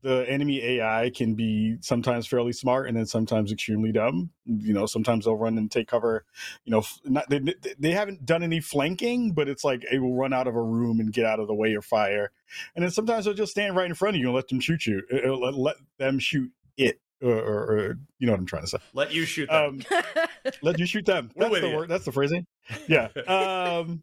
[0.07, 4.31] The enemy AI can be sometimes fairly smart and then sometimes extremely dumb.
[4.45, 6.25] You know, sometimes they'll run and take cover.
[6.65, 7.41] You know, not, they
[7.77, 11.01] they haven't done any flanking, but it's like it will run out of a room
[11.01, 12.31] and get out of the way of fire.
[12.77, 14.87] And then sometimes they'll just stand right in front of you and let them shoot
[14.87, 15.03] you.
[15.11, 17.01] It'll let, let them shoot it.
[17.21, 18.79] Or, or, or, you know what I'm trying to say.
[18.93, 19.81] Let you shoot them.
[19.97, 21.33] Um, let you shoot them.
[21.35, 21.89] That's the word.
[21.89, 22.47] That's the phrasing.
[22.87, 23.09] Yeah.
[23.27, 24.03] Um,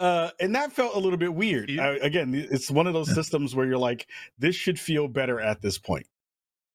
[0.00, 1.70] uh, and that felt a little bit weird.
[1.78, 5.60] I, again, it's one of those systems where you're like, this should feel better at
[5.60, 6.06] this point.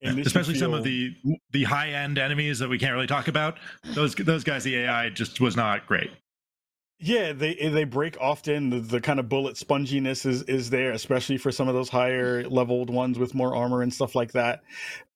[0.02, 1.16] And this Especially some of the
[1.52, 3.58] the high end enemies that we can't really talk about.
[3.84, 6.12] Those those guys, the AI just was not great.
[6.98, 8.70] Yeah, they they break often.
[8.70, 12.48] The, the kind of bullet sponginess is is there, especially for some of those higher
[12.48, 14.62] leveled ones with more armor and stuff like that.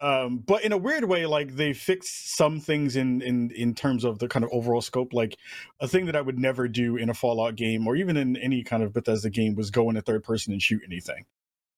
[0.02, 4.04] Um, but in a weird way, like they fix some things in in in terms
[4.04, 5.14] of the kind of overall scope.
[5.14, 5.38] Like
[5.80, 8.62] a thing that I would never do in a Fallout game or even in any
[8.62, 11.26] kind of Bethesda game was go in a third person and shoot anything.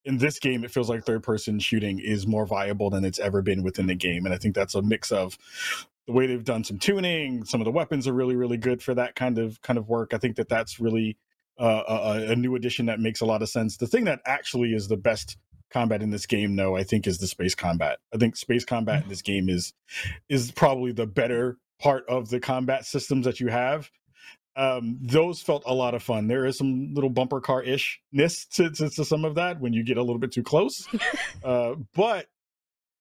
[0.04, 3.44] In this game, it feels like third person shooting is more viable than it's ever
[3.44, 5.38] been within the game, and I think that's a mix of
[6.08, 8.94] the way they've done some tuning some of the weapons are really really good for
[8.96, 10.14] that kind of kind of work.
[10.14, 11.18] I think that that's really
[11.60, 13.78] uh, a, a new addition that makes a lot of sense.
[13.78, 15.38] The thing that actually is the best
[15.72, 18.00] combat in this game though i think is the space combat.
[18.14, 19.74] I think space combat in this game is
[20.30, 23.90] is probably the better part of the combat systems that you have.
[24.56, 26.28] Um those felt a lot of fun.
[26.28, 29.84] There is some little bumper car ishness to, to, to some of that when you
[29.84, 30.88] get a little bit too close.
[31.44, 32.28] Uh but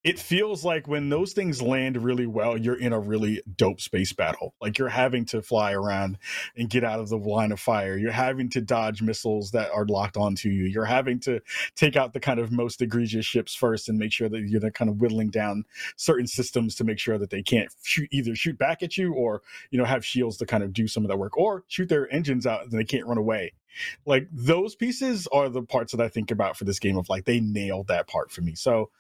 [0.02, 4.14] it feels like when those things land really well, you're in a really dope space
[4.14, 4.54] battle.
[4.60, 6.16] Like you're having to fly around
[6.56, 7.98] and get out of the line of fire.
[7.98, 10.64] You're having to dodge missiles that are locked onto you.
[10.64, 11.40] You're having to
[11.76, 14.88] take out the kind of most egregious ships first and make sure that you're kind
[14.88, 15.64] of whittling down
[15.96, 19.42] certain systems to make sure that they can't shoot either shoot back at you or
[19.70, 22.12] you know have shields to kind of do some of that work or shoot their
[22.12, 23.52] engines out and they can't run away
[24.06, 27.24] like those pieces are the parts that I think about for this game of like
[27.24, 28.54] they nailed that part for me.
[28.54, 28.90] So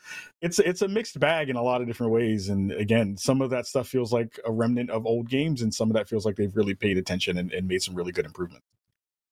[0.40, 2.48] it's it's a mixed bag in a lot of different ways.
[2.48, 5.90] And again, some of that stuff feels like a remnant of old games, and some
[5.90, 8.66] of that feels like they've really paid attention and, and made some really good improvements.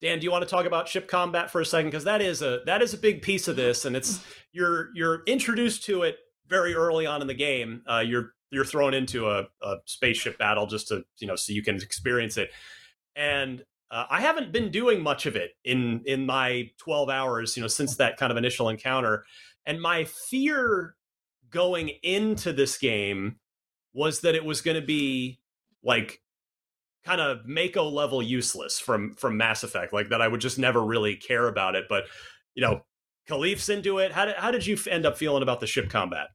[0.01, 1.91] Dan, do you want to talk about ship combat for a second?
[1.91, 5.23] Because that is a that is a big piece of this, and it's you're you're
[5.27, 7.83] introduced to it very early on in the game.
[7.89, 11.63] Uh, you're you're thrown into a, a spaceship battle just to you know so you
[11.63, 12.51] can experience it,
[13.17, 17.63] and uh, I haven't been doing much of it in in my 12 hours, you
[17.63, 19.25] know, since that kind of initial encounter.
[19.67, 20.95] And my fear
[21.51, 23.37] going into this game
[23.95, 25.41] was that it was going to be
[25.83, 26.21] like
[27.05, 30.85] kind of Mako level useless from from Mass Effect, like that I would just never
[30.85, 31.87] really care about it.
[31.89, 32.05] But
[32.55, 32.85] you know,
[33.29, 34.13] Kahlief's into it.
[34.13, 36.29] How did how did you end up feeling about the ship combat?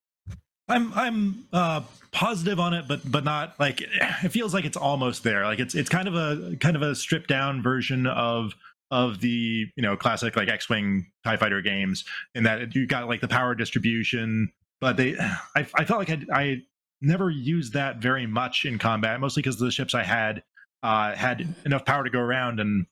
[0.67, 5.23] I'm I'm uh, positive on it, but but not like it feels like it's almost
[5.23, 5.43] there.
[5.45, 8.53] Like it's it's kind of a kind of a stripped down version of
[8.91, 12.05] of the you know classic like X-wing Tie Fighter games
[12.35, 15.17] in that you got like the power distribution, but they
[15.55, 16.61] I, I felt like I, I
[17.01, 20.43] never used that very much in combat, mostly because the ships I had
[20.81, 22.85] uh, had enough power to go around and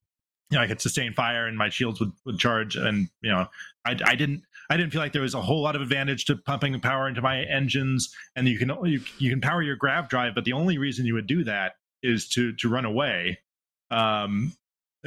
[0.49, 3.47] you know I could sustain fire and my shields would, would charge and you know
[3.85, 6.35] I, I didn't I didn't feel like there was a whole lot of advantage to
[6.35, 10.35] pumping power into my engines, and you can you, you can power your grav drive,
[10.35, 13.39] but the only reason you would do that is to to run away.
[13.89, 14.53] Um,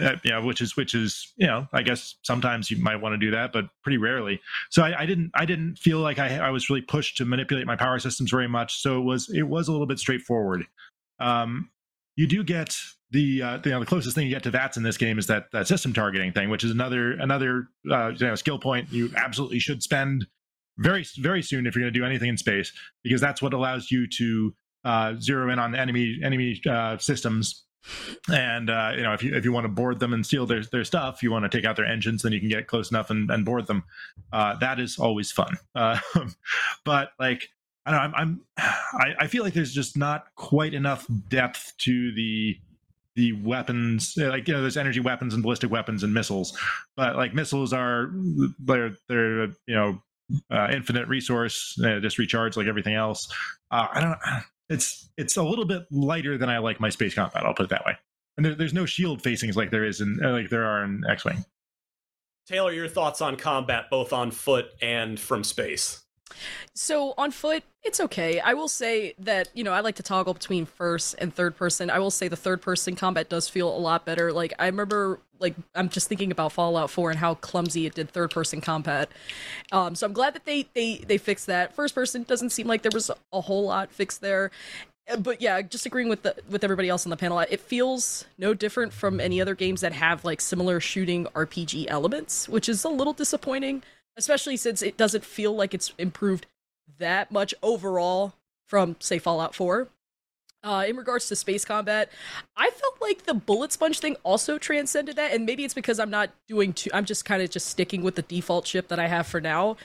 [0.01, 3.19] uh, yeah, which is which is you know I guess sometimes you might want to
[3.19, 4.41] do that, but pretty rarely.
[4.71, 7.67] So I, I didn't I didn't feel like I, I was really pushed to manipulate
[7.67, 8.81] my power systems very much.
[8.81, 10.67] So it was it was a little bit straightforward.
[11.21, 11.71] Um,
[12.17, 12.77] you do get
[13.15, 15.29] the uh, you know the closest thing you get to VATS in this game is
[15.29, 19.11] that that system targeting thing, which is another another uh, you know skill point you
[19.17, 20.27] absolutely should spend
[20.79, 22.73] very very soon if you're going to do anything in space
[23.05, 24.53] because that's what allows you to
[24.85, 27.65] uh, zero in on enemy enemy uh, systems.
[28.33, 30.65] And uh, you know if you if you want to board them and steal their
[30.65, 33.11] their stuff, you want to take out their engines, then you can get close enough
[33.11, 33.85] and, and board them.
[34.33, 35.57] Uh, that is always fun.
[36.85, 37.49] but like
[37.87, 41.75] I don't know, I'm, I'm I, I, feel like there's just not quite enough depth
[41.81, 42.59] to the
[43.17, 46.57] the weapons like you know there's energy weapons and ballistic weapons and missiles.
[46.97, 48.11] But like missiles are
[48.59, 50.03] they're they're you know
[50.51, 53.29] uh, infinite resource uh, just recharge like everything else.
[53.71, 54.19] Uh, i don't
[54.69, 57.71] it's it's a little bit lighter than i like my space combat i'll put it
[57.71, 57.97] that way.
[58.37, 61.03] And there, there's no shield facings like there is in uh, like there are in
[61.09, 61.45] x-wing.
[62.47, 66.04] Taylor your thoughts on combat both on foot and from space
[66.75, 68.41] so on foot, it's okay.
[68.41, 71.91] I will say that, you know, I like to toggle between first and third person.
[71.91, 74.33] I will say the third person combat does feel a lot better.
[74.33, 78.11] Like I remember like I'm just thinking about Fallout 4 and how clumsy it did
[78.11, 79.11] third person combat.
[79.71, 81.75] Um so I'm glad that they they they fixed that.
[81.75, 84.51] First person doesn't seem like there was a whole lot fixed there.
[85.19, 88.55] But yeah, just agreeing with the with everybody else on the panel, it feels no
[88.55, 92.89] different from any other games that have like similar shooting RPG elements, which is a
[92.89, 93.83] little disappointing
[94.17, 96.47] especially since it doesn't feel like it's improved
[96.99, 98.35] that much overall
[98.67, 99.89] from say Fallout 4.
[100.63, 102.11] Uh, in regards to space combat,
[102.57, 106.09] I felt like the bullet sponge thing also transcended that, and maybe it's because I'm
[106.09, 106.89] not doing too.
[106.95, 109.77] I'm just kind of just sticking with the default ship that I have for now.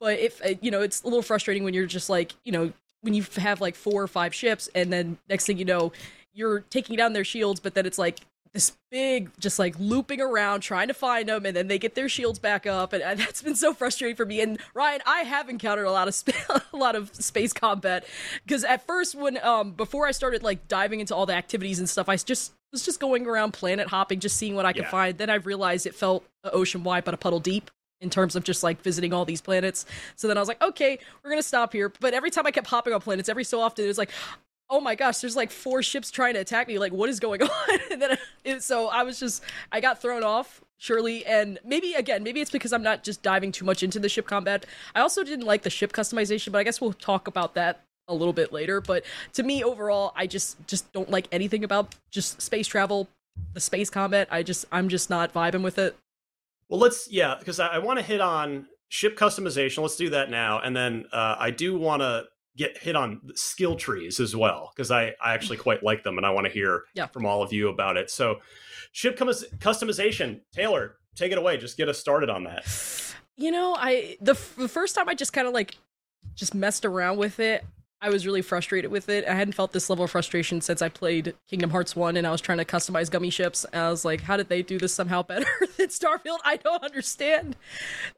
[0.00, 2.72] But if uh, you know, it's a little frustrating when you're just like, you know,
[3.02, 5.92] when you have like four or five ships, and then next thing you know,
[6.34, 8.18] you're taking down their shields, but then it's like
[8.56, 12.08] this big just like looping around trying to find them and then they get their
[12.08, 15.50] shields back up and, and that's been so frustrating for me and ryan i have
[15.50, 16.32] encountered a lot of sp-
[16.72, 18.06] a lot of space combat
[18.46, 21.86] because at first when um before i started like diving into all the activities and
[21.86, 24.90] stuff i just was just going around planet hopping just seeing what i could yeah.
[24.90, 28.44] find then i realized it felt ocean wide but a puddle deep in terms of
[28.44, 29.86] just like visiting all these planets.
[30.16, 31.90] So then I was like, okay, we're gonna stop here.
[31.98, 34.10] But every time I kept hopping on planets, every so often it was like,
[34.68, 36.78] oh my gosh, there's like four ships trying to attack me.
[36.78, 37.78] Like, what is going on?
[37.90, 39.42] and then it, so I was just,
[39.72, 41.24] I got thrown off, surely.
[41.24, 44.26] And maybe, again, maybe it's because I'm not just diving too much into the ship
[44.26, 44.66] combat.
[44.94, 48.14] I also didn't like the ship customization, but I guess we'll talk about that a
[48.14, 48.80] little bit later.
[48.80, 49.04] But
[49.34, 53.08] to me, overall, I just, just don't like anything about just space travel,
[53.54, 54.28] the space combat.
[54.30, 55.96] I just, I'm just not vibing with it.
[56.68, 59.82] Well, let's, yeah, because I, I want to hit on ship customization.
[59.82, 60.60] Let's do that now.
[60.60, 62.24] And then uh, I do want to
[62.56, 66.26] get hit on skill trees as well because I, I actually quite like them and
[66.26, 67.06] I want to hear yeah.
[67.06, 68.10] from all of you about it.
[68.10, 68.40] So,
[68.92, 71.56] ship customization, Taylor, take it away.
[71.58, 72.64] Just get us started on that.
[73.36, 75.76] You know, I the, the first time I just kind of like
[76.34, 77.64] just messed around with it.
[78.02, 79.26] I was really frustrated with it.
[79.26, 82.30] I hadn't felt this level of frustration since I played Kingdom Hearts 1 and I
[82.30, 83.64] was trying to customize gummy ships.
[83.72, 85.46] I was like, how did they do this somehow better
[85.78, 86.38] than Starfield?
[86.44, 87.56] I don't understand.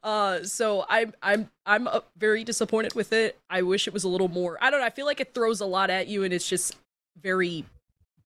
[0.02, 3.38] Uh, so I'm I'm I'm uh, very disappointed with it.
[3.48, 4.58] I wish it was a little more.
[4.60, 4.86] I don't know.
[4.86, 6.76] I feel like it throws a lot at you and it's just
[7.20, 7.64] very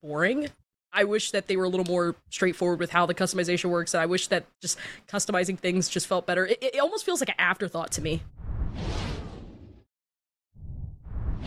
[0.02, 0.48] boring.
[0.92, 4.02] I wish that they were a little more straightforward with how the customization works, and
[4.02, 4.78] I wish that just
[5.08, 6.46] customizing things just felt better.
[6.46, 8.22] It, it almost feels like an afterthought to me.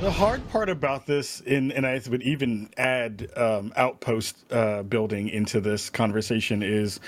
[0.06, 5.30] The hard part about this, in, and I would even add um, outpost uh, building
[5.30, 7.00] into this conversation, is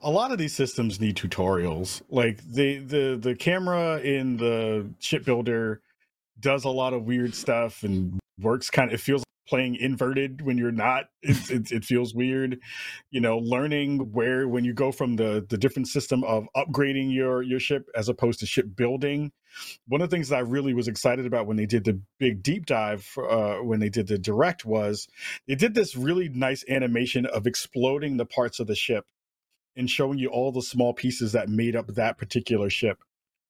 [0.00, 2.00] a lot of these systems need tutorials.
[2.08, 5.82] Like the the the camera in the shipbuilder
[6.40, 8.94] does a lot of weird stuff and works kind of.
[8.94, 12.58] It feels like playing inverted when you're not it, it, it, feels weird
[13.10, 17.42] you know learning where when you go from the the different system of upgrading your
[17.42, 19.30] your ship as opposed to ship building
[19.88, 22.42] one of the things that i really was excited about when they did the big
[22.42, 25.08] deep dive uh, when they did the direct was
[25.46, 29.04] they did this really nice animation of exploding the parts of the ship
[29.76, 32.98] and showing you all the small pieces that made up that particular ship.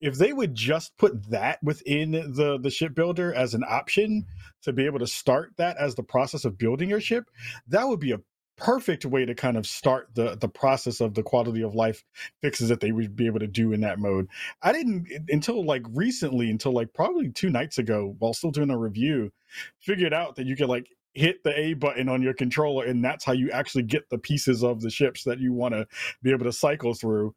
[0.00, 4.26] If they would just put that within the the shipbuilder as an option
[4.62, 7.24] to be able to start that as the process of building your ship
[7.68, 8.18] that would be a
[8.56, 12.04] perfect way to kind of start the the process of the quality of life
[12.40, 14.26] fixes that they would be able to do in that mode
[14.62, 18.78] i didn't until like recently until like probably two nights ago while still doing a
[18.78, 19.30] review
[19.78, 23.24] figured out that you could like hit the A button on your controller, and that's
[23.24, 25.86] how you actually get the pieces of the ships that you want to
[26.22, 27.34] be able to cycle through.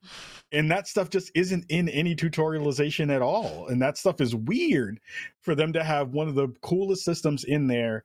[0.52, 3.68] And that stuff just isn't in any tutorialization at all.
[3.68, 5.00] And that stuff is weird
[5.42, 8.04] for them to have one of the coolest systems in there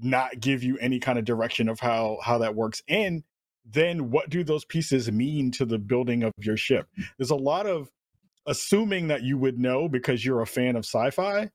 [0.00, 3.22] not give you any kind of direction of how how that works and
[3.64, 7.04] then what do those pieces mean to the building of your ship mm.
[7.18, 7.90] there's a lot of
[8.46, 11.48] assuming that you would know because you're a fan of sci-fi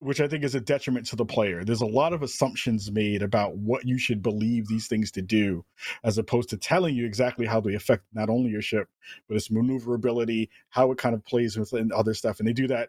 [0.00, 1.62] which I think is a detriment to the player.
[1.62, 5.64] There's a lot of assumptions made about what you should believe these things to do,
[6.02, 8.88] as opposed to telling you exactly how they affect not only your ship,
[9.28, 12.38] but its maneuverability, how it kind of plays within other stuff.
[12.38, 12.88] And they do that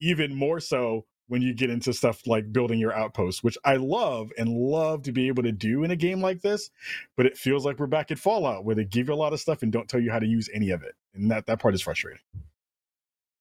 [0.00, 4.32] even more so when you get into stuff like building your outposts, which I love
[4.36, 6.70] and love to be able to do in a game like this.
[7.16, 9.40] But it feels like we're back at Fallout, where they give you a lot of
[9.40, 10.94] stuff and don't tell you how to use any of it.
[11.14, 12.20] And that, that part is frustrating.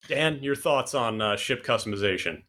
[0.08, 2.44] Dan, your thoughts on uh, ship customization?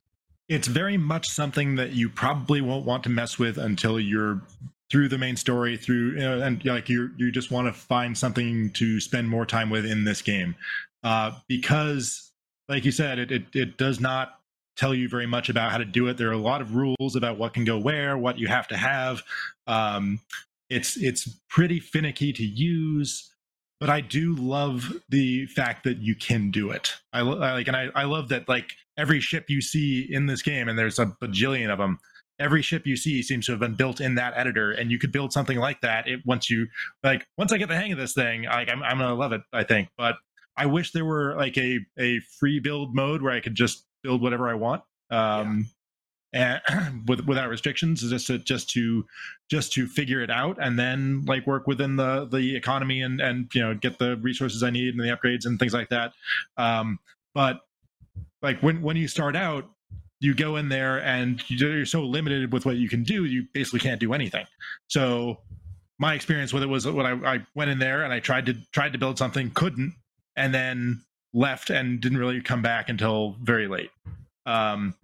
[0.49, 4.43] it's very much something that you probably won't want to mess with until you're
[4.91, 8.17] through the main story through you know, and like you you just want to find
[8.17, 10.55] something to spend more time with in this game
[11.05, 12.33] uh, because
[12.69, 14.38] like you said it, it it does not
[14.79, 17.17] tell you very much about how to do it there are a lot of rules
[17.17, 19.23] about what can go where what you have to have
[19.67, 20.21] um,
[20.71, 23.31] it's it's pretty finicky to use
[23.81, 26.95] but I do love the fact that you can do it.
[27.13, 30.43] I, I like, and I, I love that like every ship you see in this
[30.43, 31.99] game, and there's a bajillion of them.
[32.41, 35.13] Every ship you see seems to have been built in that editor, and you could
[35.13, 36.09] build something like that.
[36.09, 36.67] It once you
[37.03, 39.43] like once I get the hang of this thing, like I'm, I'm gonna love it.
[39.53, 40.17] I think, but
[40.57, 44.23] I wish there were like a a free build mode where I could just build
[44.23, 44.83] whatever I want.
[45.11, 45.69] Um,
[46.33, 46.61] and
[47.07, 49.05] with, without restrictions just to just to
[49.51, 53.49] just to figure it out and then like work within the the economy and and
[53.55, 56.13] you know get the resources i need and the upgrades and things like that
[56.57, 56.99] um
[57.35, 57.61] but
[58.43, 59.71] like when when you start out
[60.21, 63.81] you go in there and you're so limited with what you can do you basically
[63.81, 64.45] can't do anything
[64.89, 65.39] so
[65.99, 68.55] my experience with it was when I, I went in there and i tried to
[68.73, 69.95] tried to build something couldn't
[70.37, 71.03] and then
[71.35, 73.91] left and didn't really come back until very late.
[74.47, 74.95] Um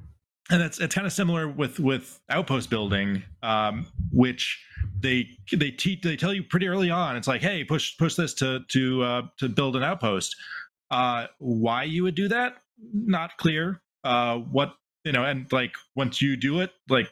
[0.50, 4.62] and it's it's kind of similar with with outpost building um, which
[5.00, 8.34] they they teach they tell you pretty early on it's like hey push push this
[8.34, 10.36] to to uh, to build an outpost.
[10.90, 12.56] Uh, why you would do that?
[12.92, 13.80] Not clear.
[14.04, 17.10] Uh, what you know and like once you do it like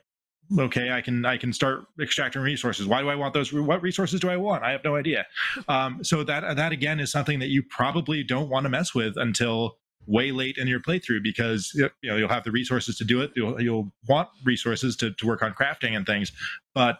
[0.58, 2.86] okay i can i can start extracting resources.
[2.86, 4.64] Why do i want those what resources do i want?
[4.64, 5.26] I have no idea.
[5.68, 9.16] Um, so that that again is something that you probably don't want to mess with
[9.16, 13.20] until way late in your playthrough because you know you'll have the resources to do
[13.20, 13.30] it.
[13.36, 16.32] You'll, you'll want resources to, to work on crafting and things
[16.74, 16.98] but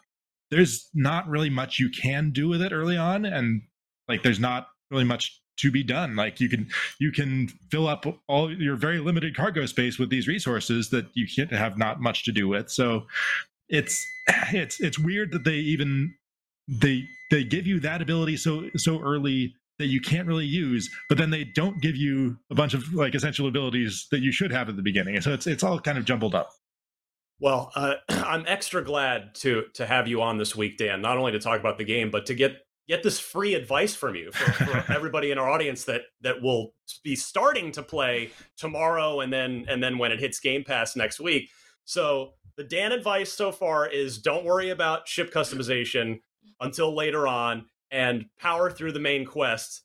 [0.50, 3.62] there's not really much you can do with it early on and
[4.07, 8.07] like there's not really much to be done like you can you can fill up
[8.26, 12.24] all your very limited cargo space with these resources that you can't have not much
[12.24, 13.07] to do with so
[13.68, 14.05] it's
[14.53, 16.14] it's it's weird that they even
[16.68, 21.18] they they give you that ability so so early that you can't really use, but
[21.18, 24.68] then they don't give you a bunch of like essential abilities that you should have
[24.68, 25.20] at the beginning.
[25.20, 26.50] So it's it's all kind of jumbled up.
[27.40, 31.03] Well, uh, I'm extra glad to to have you on this week, Dan.
[31.03, 34.14] Not only to talk about the game, but to get get this free advice from
[34.14, 36.74] you for, for everybody in our audience that that will
[37.04, 41.20] be starting to play tomorrow and then and then when it hits Game Pass next
[41.20, 41.50] week.
[41.84, 46.20] So the Dan advice so far is don't worry about ship customization
[46.60, 49.82] until later on and power through the main quest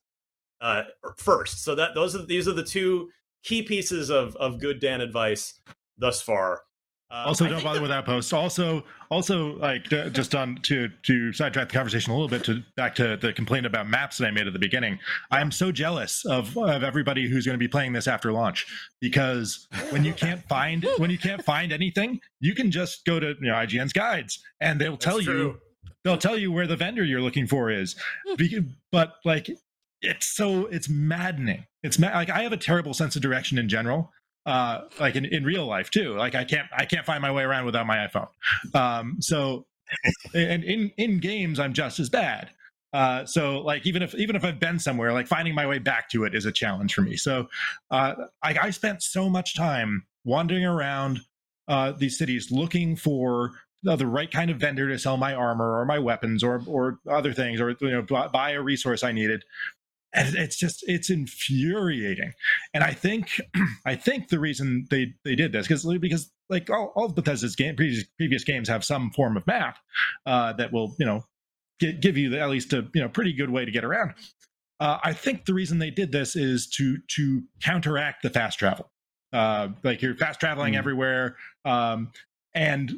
[0.61, 0.83] uh,
[1.17, 1.63] first.
[1.63, 3.09] So that those are these are the two
[3.43, 5.59] key pieces of of good Dan advice
[5.97, 6.61] thus far.
[7.09, 8.33] Uh, also, don't bother with that post.
[8.33, 12.95] Also, also, like just on to to sidetrack the conversation a little bit to back
[12.95, 14.99] to the complaint about maps that I made at the beginning.
[15.31, 18.65] I am so jealous of of everybody who's going to be playing this after launch
[18.99, 23.35] because when you can't find when you can't find anything, you can just go to
[23.39, 25.59] you know, IGN's guides and they'll tell you
[26.03, 27.95] they'll tell you where the vendor you're looking for is.
[28.91, 29.49] but like
[30.01, 31.65] it's so it's maddening.
[31.83, 34.11] It's ma- like I have a terrible sense of direction in general
[34.47, 36.15] uh, like in, in real life too.
[36.15, 38.29] Like I can't I can't find my way around without my iPhone.
[38.73, 39.67] Um, so
[40.33, 42.49] and in in games I'm just as bad.
[42.93, 46.09] Uh, so like even if even if I've been somewhere, like finding my way back
[46.11, 47.17] to it is a challenge for me.
[47.17, 47.49] So
[47.91, 51.19] uh, I, I spent so much time wandering around
[51.67, 53.51] uh, these cities looking for
[53.83, 57.33] the right kind of vendor to sell my armor or my weapons or or other
[57.33, 59.43] things or you know buy a resource I needed
[60.13, 62.31] and it's just it's infuriating.
[62.73, 63.41] And i think
[63.85, 67.55] i think the reason they they did this because because like all, all of bethesda's
[67.55, 69.77] game previous, previous games have some form of map
[70.25, 71.23] uh, that will you know
[71.79, 74.13] get, give you the, at least a you know pretty good way to get around.
[74.79, 78.91] Uh, i think the reason they did this is to to counteract the fast travel.
[79.33, 80.77] Uh, like you're fast traveling mm.
[80.77, 81.35] everywhere
[81.65, 82.09] um,
[82.55, 82.93] and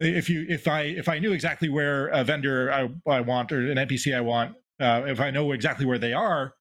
[0.00, 3.70] if you if i if i knew exactly where a vendor I, I want or
[3.70, 6.54] an npc i want uh, if I know exactly where they are,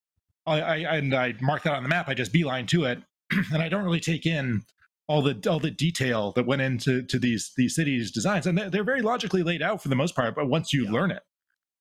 [0.45, 2.99] I, I, and I mark that on the map, I just beeline to it,
[3.53, 4.63] and I don't really take in
[5.07, 8.83] all the all the detail that went into to these these cities designs, and they're,
[8.83, 10.35] very logically laid out for the most part.
[10.35, 10.91] But once you yeah.
[10.91, 11.23] learn it,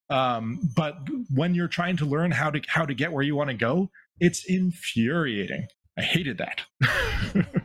[0.09, 0.95] um, but
[1.33, 3.89] when you're trying to learn how to how to get where you want to go,
[4.19, 5.67] it's infuriating.
[5.97, 6.61] I hated that.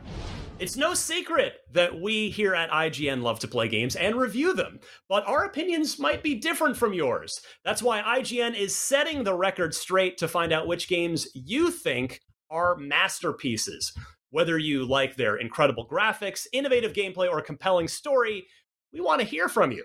[0.63, 4.79] It's no secret that we here at IGN love to play games and review them,
[5.09, 7.41] but our opinions might be different from yours.
[7.65, 12.21] That's why IGN is setting the record straight to find out which games you think
[12.49, 13.91] are masterpieces.
[14.29, 18.45] Whether you like their incredible graphics, innovative gameplay, or compelling story,
[18.93, 19.83] we want to hear from you.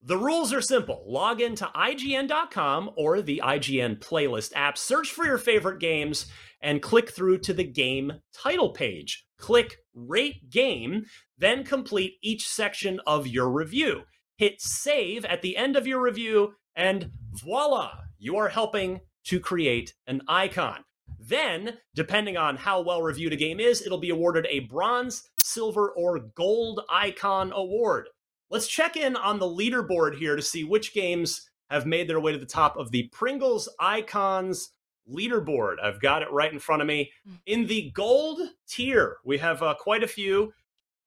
[0.00, 1.02] The rules are simple.
[1.08, 6.26] Log into IGN.com or the IGN playlist app, search for your favorite games,
[6.60, 9.24] and click through to the game title page.
[9.40, 11.06] Click Rate Game,
[11.38, 14.02] then complete each section of your review.
[14.36, 19.94] Hit Save at the end of your review, and voila, you are helping to create
[20.06, 20.84] an icon.
[21.18, 25.90] Then, depending on how well reviewed a game is, it'll be awarded a bronze, silver,
[25.90, 28.08] or gold icon award.
[28.50, 32.32] Let's check in on the leaderboard here to see which games have made their way
[32.32, 34.70] to the top of the Pringles Icons
[35.08, 35.76] leaderboard.
[35.82, 37.10] I've got it right in front of me.
[37.26, 37.34] Hmm.
[37.46, 40.52] In the gold tier, we have uh, quite a few,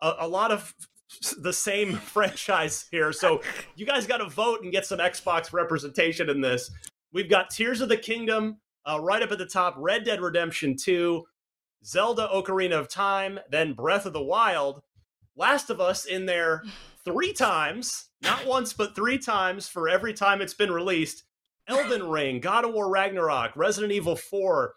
[0.01, 0.73] a, a lot of
[1.37, 3.11] the same franchise here.
[3.11, 3.41] So
[3.75, 6.71] you guys got to vote and get some Xbox representation in this.
[7.11, 10.75] We've got Tears of the Kingdom uh, right up at the top, Red Dead Redemption
[10.75, 11.23] 2,
[11.85, 14.81] Zelda Ocarina of Time, then Breath of the Wild,
[15.35, 16.63] Last of Us in there
[17.05, 21.23] three times, not once, but three times for every time it's been released.
[21.67, 24.73] Elden Ring, God of War Ragnarok, Resident Evil 4,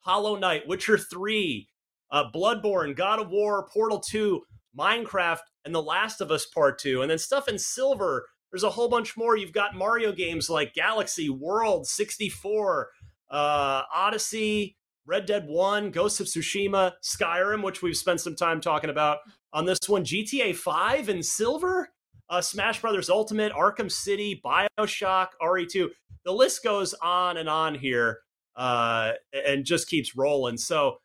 [0.00, 1.68] Hollow Knight, Witcher 3,
[2.10, 4.42] uh, Bloodborne, God of War, Portal 2,
[4.78, 7.02] Minecraft, and The Last of Us Part 2.
[7.02, 9.36] And then stuff in silver, there's a whole bunch more.
[9.36, 12.90] You've got Mario games like Galaxy, World, 64,
[13.30, 18.90] uh, Odyssey, Red Dead 1, Ghost of Tsushima, Skyrim, which we've spent some time talking
[18.90, 19.18] about
[19.52, 21.90] on this one, GTA 5 in silver
[22.30, 25.88] uh, Smash Brothers Ultimate, Arkham City, Bioshock, RE2.
[26.24, 28.20] The list goes on and on here
[28.56, 30.56] uh, and just keeps rolling.
[30.56, 30.98] So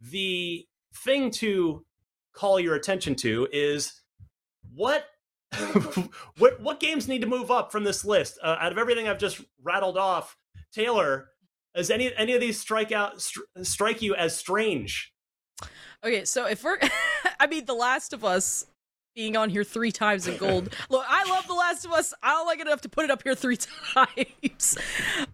[0.00, 1.84] the thing to
[2.34, 4.02] call your attention to is
[4.74, 5.06] what
[6.38, 9.18] what what games need to move up from this list uh, out of everything I've
[9.18, 10.36] just rattled off.
[10.72, 11.28] Taylor,
[11.74, 13.24] does any any of these strike out
[13.62, 15.14] strike you as strange?
[16.04, 16.78] Okay, so if we're,
[17.40, 18.66] I mean, The Last of Us
[19.16, 20.72] being on here three times in gold.
[20.90, 22.14] Look, I love The Last of Us.
[22.22, 23.56] I don't like it enough to put it up here three
[23.94, 24.78] times.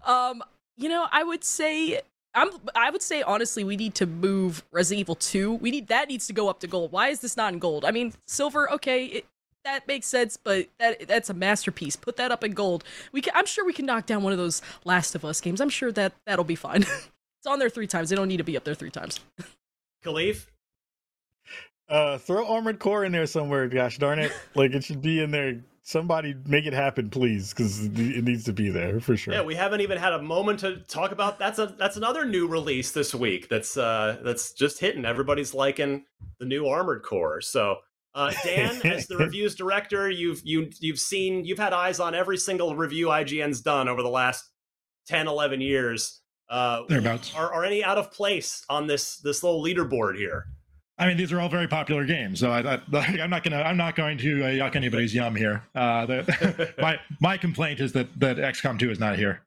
[0.07, 0.43] um,
[0.79, 2.01] you know, I would say
[2.35, 5.55] I'm I would say honestly we need to move Resident Evil 2.
[5.55, 6.93] We need that needs to go up to gold.
[6.93, 7.85] Why is this not in gold?
[7.85, 9.27] I mean, silver, okay, it,
[9.65, 11.95] that makes sense, but that that's a masterpiece.
[11.95, 12.85] Put that up in gold.
[13.13, 15.61] We can, I'm sure we can knock down one of those Last of Us games.
[15.61, 16.83] I'm sure that that'll be fine.
[16.83, 18.09] it's on there three times.
[18.09, 19.21] They don't need to be up there three times.
[20.05, 20.47] Kahlief,
[21.89, 23.69] uh, throw Armored Core in there somewhere.
[23.69, 24.33] Gosh darn it!
[24.55, 28.53] Like it should be in there somebody make it happen, please, because it needs to
[28.53, 29.35] be there for sure.
[29.35, 31.39] Yeah, we haven't even had a moment to talk about.
[31.39, 33.49] That's a that's another new release this week.
[33.49, 35.05] That's uh that's just hitting.
[35.05, 36.05] Everybody's liking
[36.39, 37.41] the new Armored Core.
[37.41, 37.77] So
[38.15, 42.39] uh, Dan, as the reviews director, you've you you've seen you've had eyes on every
[42.39, 44.49] single review IGN's done over the last
[45.09, 46.21] 10, 11 years.
[46.49, 47.35] Uh, Thereabouts.
[47.35, 50.47] Are, are any out of place on this this little leaderboard here?
[51.03, 53.97] I mean, these are all very popular games, so I, am not gonna I'm not
[53.97, 55.65] going to uh, yuck anybody's yum here.
[55.75, 59.43] Uh, the, my my complaint is that that XCOM 2 is not here.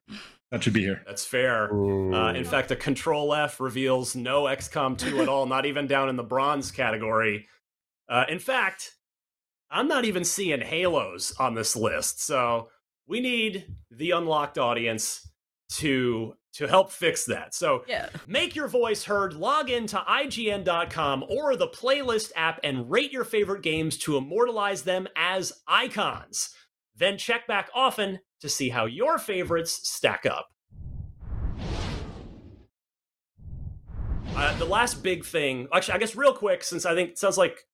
[0.50, 1.02] That should be here.
[1.06, 1.72] That's fair.
[1.72, 6.10] Uh, in fact, a Control F reveals no XCOM 2 at all, not even down
[6.10, 7.46] in the bronze category.
[8.06, 8.92] Uh, in fact,
[9.70, 12.22] I'm not even seeing Halos on this list.
[12.22, 12.68] So
[13.08, 15.26] we need the unlocked audience
[15.68, 17.54] to to help fix that.
[17.54, 18.08] So yeah.
[18.26, 23.62] make your voice heard, log into IGN.com or the playlist app and rate your favorite
[23.62, 26.54] games to immortalize them as icons.
[26.96, 30.48] Then check back often to see how your favorites stack up.
[34.34, 37.36] Uh, the last big thing, actually, I guess real quick, since I think it sounds
[37.36, 37.66] like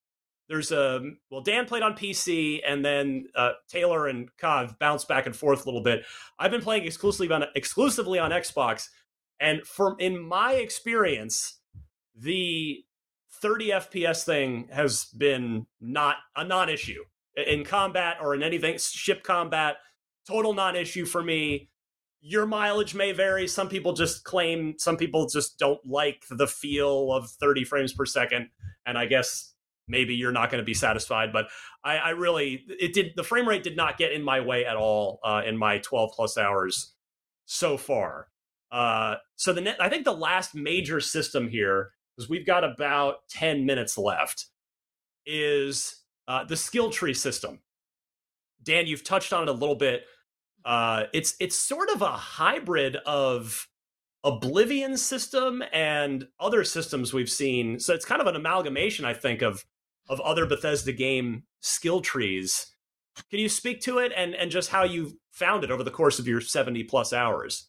[0.53, 1.01] there's a
[1.31, 5.63] well dan played on pc and then uh, taylor and kav bounced back and forth
[5.63, 6.05] a little bit.
[6.39, 8.89] I've been playing exclusively on exclusively on xbox
[9.41, 11.59] and from in my experience
[12.15, 12.85] the
[13.41, 17.03] 30 fps thing has been not a non-issue.
[17.35, 19.77] In combat or in anything ship combat
[20.29, 21.71] total non-issue for me.
[22.21, 23.49] Your mileage may vary.
[23.49, 28.05] Some people just claim some people just don't like the feel of 30 frames per
[28.05, 28.51] second
[28.87, 29.52] and i guess
[29.89, 31.33] maybe you're not going to be satisfied.
[31.33, 31.47] But
[31.85, 34.77] I, I, really, it did, the frame rate did not get in my way at
[34.77, 36.95] all uh, in my 12 plus hours
[37.47, 38.29] so far.
[38.71, 43.29] Uh, so the net, I think the last major system here, because we've got about
[43.31, 44.47] 10 minutes left,
[45.27, 47.61] is uh, the skill tree system.
[48.63, 50.05] Dan, you've touched on it a little bit.
[50.65, 53.67] Uh, it's it's sort of a hybrid of
[54.25, 57.81] Oblivion system and other systems we've seen.
[57.81, 59.65] So it's kind of an amalgamation, I think, of
[60.09, 62.67] of other Bethesda game skill trees.
[63.31, 66.19] Can you speak to it and and just how you found it over the course
[66.19, 67.69] of your 70 plus hours?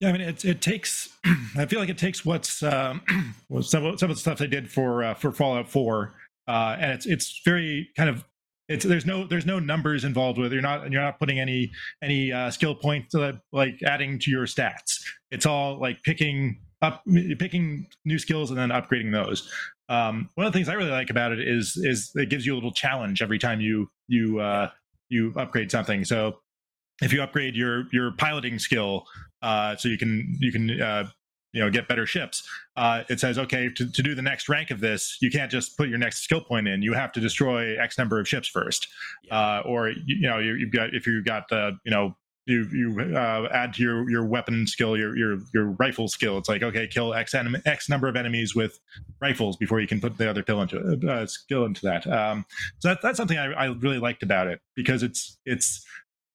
[0.00, 1.08] Yeah, I mean, it it takes.
[1.56, 3.02] I feel like it takes what's um,
[3.60, 6.14] some some of the stuff they did for uh, for Fallout Four,
[6.46, 8.24] uh, and it's it's very kind of
[8.68, 10.54] it's there's no there's no numbers involved with it.
[10.54, 11.72] You're not you're not putting any
[12.02, 15.02] any uh, skill points uh, like adding to your stats.
[15.30, 17.02] It's all like picking up
[17.38, 19.50] picking new skills and then upgrading those.
[19.88, 22.54] Um, one of the things I really like about it is is it gives you
[22.54, 24.70] a little challenge every time you you uh,
[25.08, 26.04] you upgrade something.
[26.04, 26.38] So
[27.00, 29.06] if you upgrade your your piloting skill,
[29.42, 31.08] uh, so you can you can uh,
[31.52, 32.46] you know get better ships
[32.76, 35.76] uh, it says okay to, to do the next rank of this you can't just
[35.76, 38.86] put your next skill point in you have to destroy x number of ships first
[39.24, 39.36] yeah.
[39.36, 42.16] uh, or you, you know you, have got if you've got the you know
[42.48, 46.38] you you uh, add to your your weapon skill your your your rifle skill.
[46.38, 48.80] It's like okay kill x en- x number of enemies with
[49.20, 52.06] rifles before you can put the other into uh, skill into that.
[52.06, 52.46] Um,
[52.78, 55.84] so that, that's something I, I really liked about it because it's it's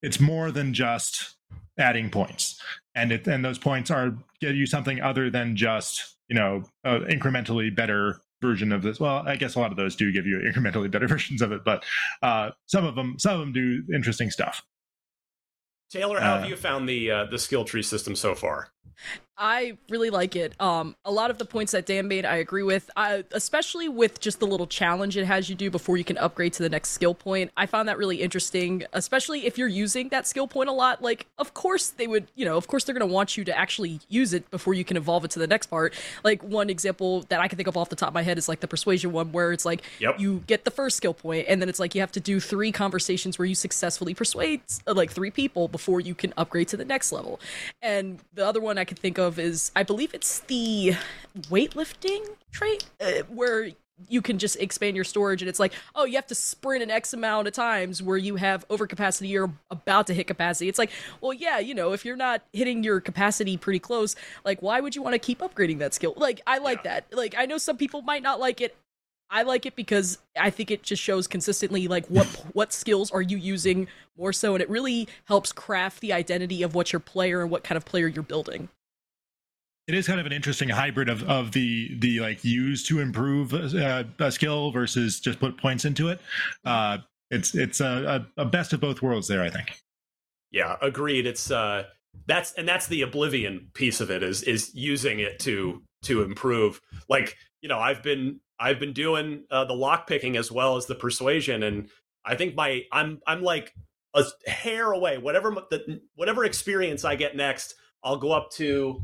[0.02, 1.35] it's more than just
[1.80, 2.61] adding points.
[2.94, 6.99] And it and those points are get you something other than just you know uh,
[7.10, 8.99] incrementally better version of this.
[8.99, 11.64] Well i guess a lot of those do give you incrementally better versions of it
[11.64, 11.85] but
[12.22, 14.61] uh, some of them some of them do interesting stuff
[15.94, 18.70] taylor how uh, have you found the uh, the skill tree system so far
[19.38, 20.60] I really like it.
[20.61, 24.19] Um, a lot of the points that Dan made, I agree with, I, especially with
[24.19, 26.89] just the little challenge it has you do before you can upgrade to the next
[26.89, 27.51] skill point.
[27.57, 31.01] I found that really interesting, especially if you're using that skill point a lot.
[31.01, 33.57] Like, of course, they would, you know, of course, they're going to want you to
[33.57, 35.95] actually use it before you can evolve it to the next part.
[36.23, 38.47] Like, one example that I can think of off the top of my head is
[38.47, 40.19] like the persuasion one, where it's like yep.
[40.19, 42.72] you get the first skill point, and then it's like you have to do three
[42.72, 46.85] conversations where you successfully persuade uh, like three people before you can upgrade to the
[46.85, 47.39] next level.
[47.81, 50.95] And the other one I can think of is I believe it's the
[51.50, 53.70] weightlifting trait uh, where
[54.10, 56.90] you can just expand your storage and it's like oh you have to sprint an
[56.90, 60.68] x amount of times where you have overcapacity you're about to hit capacity.
[60.68, 60.91] It's like
[61.22, 64.95] well yeah you know if you're not hitting your capacity pretty close like why would
[64.95, 66.14] you want to keep upgrading that skill?
[66.18, 67.02] Like i like yeah.
[67.02, 67.16] that.
[67.16, 68.76] Like i know some people might not like it.
[69.30, 73.22] I like it because I think it just shows consistently like what what skills are
[73.22, 77.41] you using more so, and it really helps craft the identity of what your player
[77.41, 78.70] and what kind of player you're building
[79.88, 83.53] it is kind of an interesting hybrid of, of the the like use to improve
[83.53, 86.19] uh, a skill versus just put points into it.
[86.64, 86.99] Uh,
[87.30, 89.77] it's it's a, a, best of both worlds there, I think.
[90.51, 91.26] Yeah, agreed.
[91.26, 91.85] It's uh,
[92.27, 96.80] that's and that's the oblivion piece of it is is using it to to improve.
[97.10, 100.85] Like you know, I've been I've been doing uh, the lock picking as well as
[100.85, 101.89] the persuasion, and
[102.23, 103.73] I think my I'm I'm like
[104.14, 105.18] a hair away.
[105.18, 109.01] Whatever the, whatever experience I get next, I'll go up to.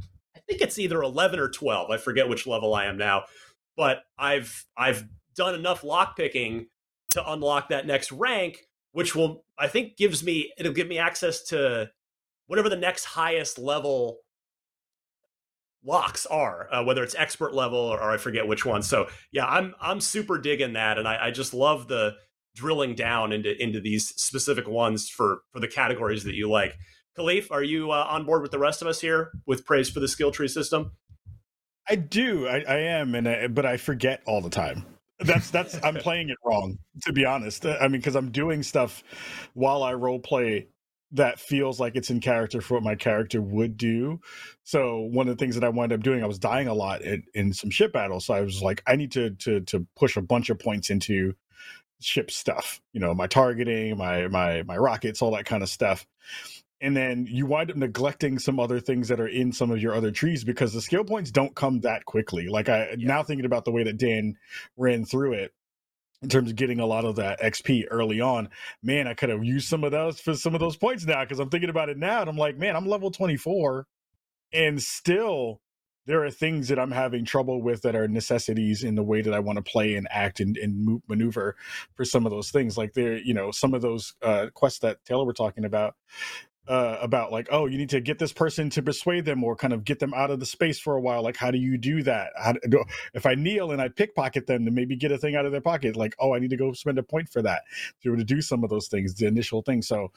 [0.49, 1.91] Think it's either eleven or twelve.
[1.91, 3.25] I forget which level I am now,
[3.77, 6.65] but I've I've done enough lock picking
[7.11, 11.43] to unlock that next rank, which will I think gives me it'll give me access
[11.49, 11.91] to
[12.47, 14.17] whatever the next highest level
[15.83, 18.81] locks are, uh, whether it's expert level or, or, I forget which one.
[18.81, 22.15] So yeah, I'm I'm super digging that, and I, I just love the
[22.55, 26.75] drilling down into into these specific ones for for the categories that you like.
[27.17, 29.99] Kahlief, are you uh, on board with the rest of us here with praise for
[29.99, 30.91] the skill tree system?
[31.89, 34.85] I do, I, I am, and I, but I forget all the time.
[35.19, 37.65] That's that's I'm playing it wrong, to be honest.
[37.65, 39.03] I mean, because I'm doing stuff
[39.53, 40.67] while I role play
[41.11, 44.19] that feels like it's in character for what my character would do.
[44.63, 47.01] So one of the things that I wound up doing, I was dying a lot
[47.01, 48.27] in, in some ship battles.
[48.27, 51.33] So I was like, I need to to to push a bunch of points into
[51.99, 52.81] ship stuff.
[52.93, 56.05] You know, my targeting, my my my rockets, all that kind of stuff.
[56.81, 59.93] And then you wind up neglecting some other things that are in some of your
[59.93, 62.47] other trees because the skill points don't come that quickly.
[62.47, 63.07] Like I yeah.
[63.07, 64.35] now thinking about the way that Dan
[64.77, 65.53] ran through it,
[66.21, 68.49] in terms of getting a lot of that XP early on.
[68.83, 71.39] Man, I could have used some of those for some of those points now because
[71.39, 73.87] I'm thinking about it now and I'm like, man, I'm level 24
[74.51, 75.61] and still
[76.05, 79.33] there are things that I'm having trouble with that are necessities in the way that
[79.33, 81.55] I want to play and act and, and maneuver
[81.93, 82.77] for some of those things.
[82.79, 85.95] Like there, you know, some of those uh, quests that Taylor were talking about,
[86.69, 89.73] uh, about like, oh, you need to get this person to persuade them or kind
[89.73, 91.23] of get them out of the space for a while.
[91.23, 92.29] Like, how do you do that?
[92.69, 92.83] Do,
[93.15, 95.61] if I kneel and I pickpocket them to maybe get a thing out of their
[95.61, 97.63] pocket, like, oh, I need to go spend a point for that
[98.01, 99.81] to be able to do some of those things, the initial thing.
[99.81, 100.11] So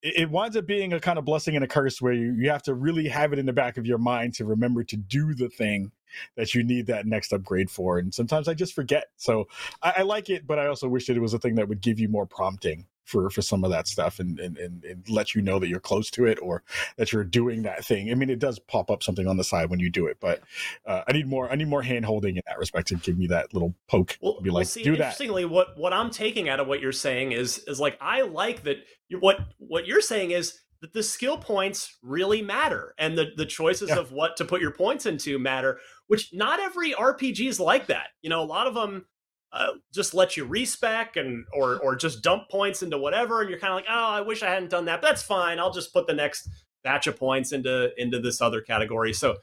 [0.00, 2.48] it, it winds up being a kind of blessing and a curse where you, you
[2.50, 5.34] have to really have it in the back of your mind to remember to do
[5.34, 5.90] the thing
[6.36, 7.98] that you need that next upgrade for.
[7.98, 9.06] And sometimes I just forget.
[9.16, 9.48] So
[9.82, 11.80] I, I, like it, but I also wish that it was a thing that would
[11.80, 15.34] give you more prompting for for some of that stuff and, and and, and let
[15.34, 16.62] you know that you're close to it or
[16.96, 18.10] that you're doing that thing.
[18.10, 20.42] I mean, it does pop up something on the side when you do it, but
[20.86, 21.50] uh, I need more.
[21.50, 24.18] I need more hand holding in that respect to give me that little poke.
[24.20, 24.98] Well, be like, well, see, do that.
[24.98, 28.64] Interestingly, what what I'm taking out of what you're saying is is like I like
[28.64, 28.76] that.
[29.08, 33.46] You're, what what you're saying is that the skill points really matter and the the
[33.46, 33.98] choices yeah.
[33.98, 35.78] of what to put your points into matter.
[36.06, 38.08] Which not every RPG is like that.
[38.22, 39.06] You know, a lot of them
[39.52, 43.58] uh, just let you respec and or or just dump points into whatever, and you're
[43.58, 45.00] kind of like, oh, I wish I hadn't done that.
[45.00, 45.58] But that's fine.
[45.58, 46.48] I'll just put the next
[46.84, 49.12] batch of points into into this other category.
[49.12, 49.36] So.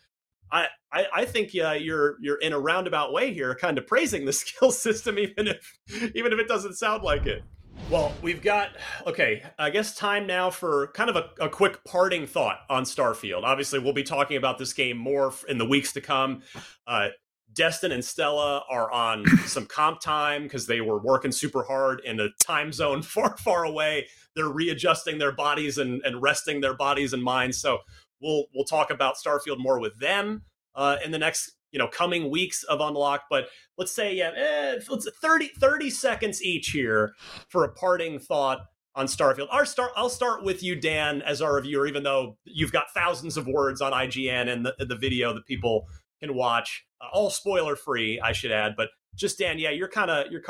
[0.52, 0.68] I,
[1.14, 4.72] I, think yeah, you're you're in a roundabout way here, kind of praising the skill
[4.72, 5.77] system, even if
[6.15, 7.44] even if it doesn't sound like it.
[7.90, 8.69] Well, we've got
[9.06, 9.44] okay.
[9.60, 13.44] I guess time now for kind of a, a, quick parting thought on Starfield.
[13.44, 16.41] Obviously, we'll be talking about this game more in the weeks to come.
[16.88, 17.10] Uh,
[17.56, 22.19] Destin and Stella are on some comp time because they were working super hard in
[22.19, 24.07] a time zone far, far away.
[24.36, 27.57] They're readjusting their bodies and, and resting their bodies and minds.
[27.57, 27.80] So
[28.22, 30.44] we'll we'll talk about Starfield more with them
[30.76, 33.23] uh, in the next you know coming weeks of Unlock.
[33.30, 37.14] But let's say yeah, eh, let's 30, 30 seconds each here
[37.48, 38.65] for a parting thought
[38.95, 39.48] on Starfield.
[39.52, 43.36] Our start, I'll start with you, Dan, as our reviewer, even though you've got thousands
[43.36, 45.86] of words on IGN and the, the video that people
[46.26, 48.76] can watch uh, all spoiler free, I should add.
[48.76, 50.41] But just Dan, yeah, you're kind of your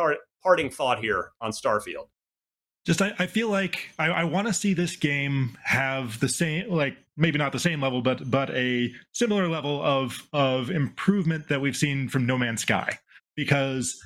[0.43, 2.07] parting thought here on Starfield.
[2.85, 6.69] Just I, I feel like I, I want to see this game have the same,
[6.69, 11.61] like maybe not the same level, but but a similar level of of improvement that
[11.61, 12.99] we've seen from No Man's Sky,
[13.35, 13.99] because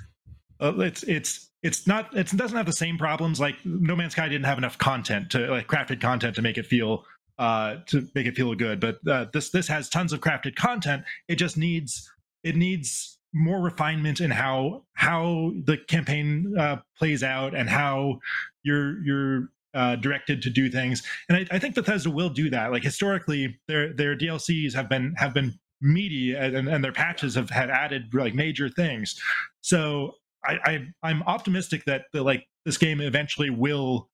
[0.61, 4.29] uh, it's it's it's not it doesn't have the same problems like No Man's Sky
[4.29, 7.03] didn't have enough content to like crafted content to make it feel
[7.39, 8.79] uh, to make it feel good.
[8.79, 11.03] But uh, this this has tons of crafted content.
[11.27, 12.11] It just needs
[12.43, 18.19] it needs more refinement in how how the campaign uh, plays out and how
[18.63, 21.01] you're you're uh, directed to do things.
[21.29, 22.71] And I, I, think Bethesda will do that.
[22.71, 27.49] Like historically, their their DLCs have been have been meaty and, and their patches have
[27.49, 29.19] had added like major things.
[29.61, 34.09] So I, I am optimistic that the, like this game eventually will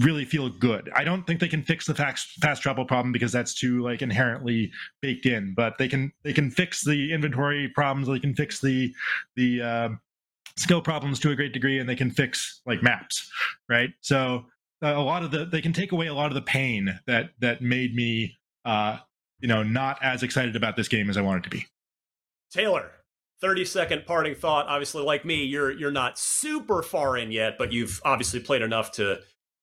[0.00, 0.90] really feel good.
[0.94, 4.02] I don't think they can fix the fast fast travel problem because that's too like
[4.02, 4.70] inherently
[5.00, 5.54] baked in.
[5.54, 8.08] But they can they can fix the inventory problems.
[8.08, 8.92] They can fix the
[9.36, 9.88] the uh,
[10.56, 13.30] skill problems to a great degree, and they can fix like maps,
[13.68, 13.90] right?
[14.00, 14.44] So
[14.82, 17.30] uh, a lot of the they can take away a lot of the pain that
[17.40, 18.98] that made me uh,
[19.40, 21.66] you know not as excited about this game as I wanted to be.
[22.52, 22.90] Taylor,
[23.40, 27.72] 30 second parting thought obviously like me you're you're not super far in yet but
[27.72, 29.18] you've obviously played enough to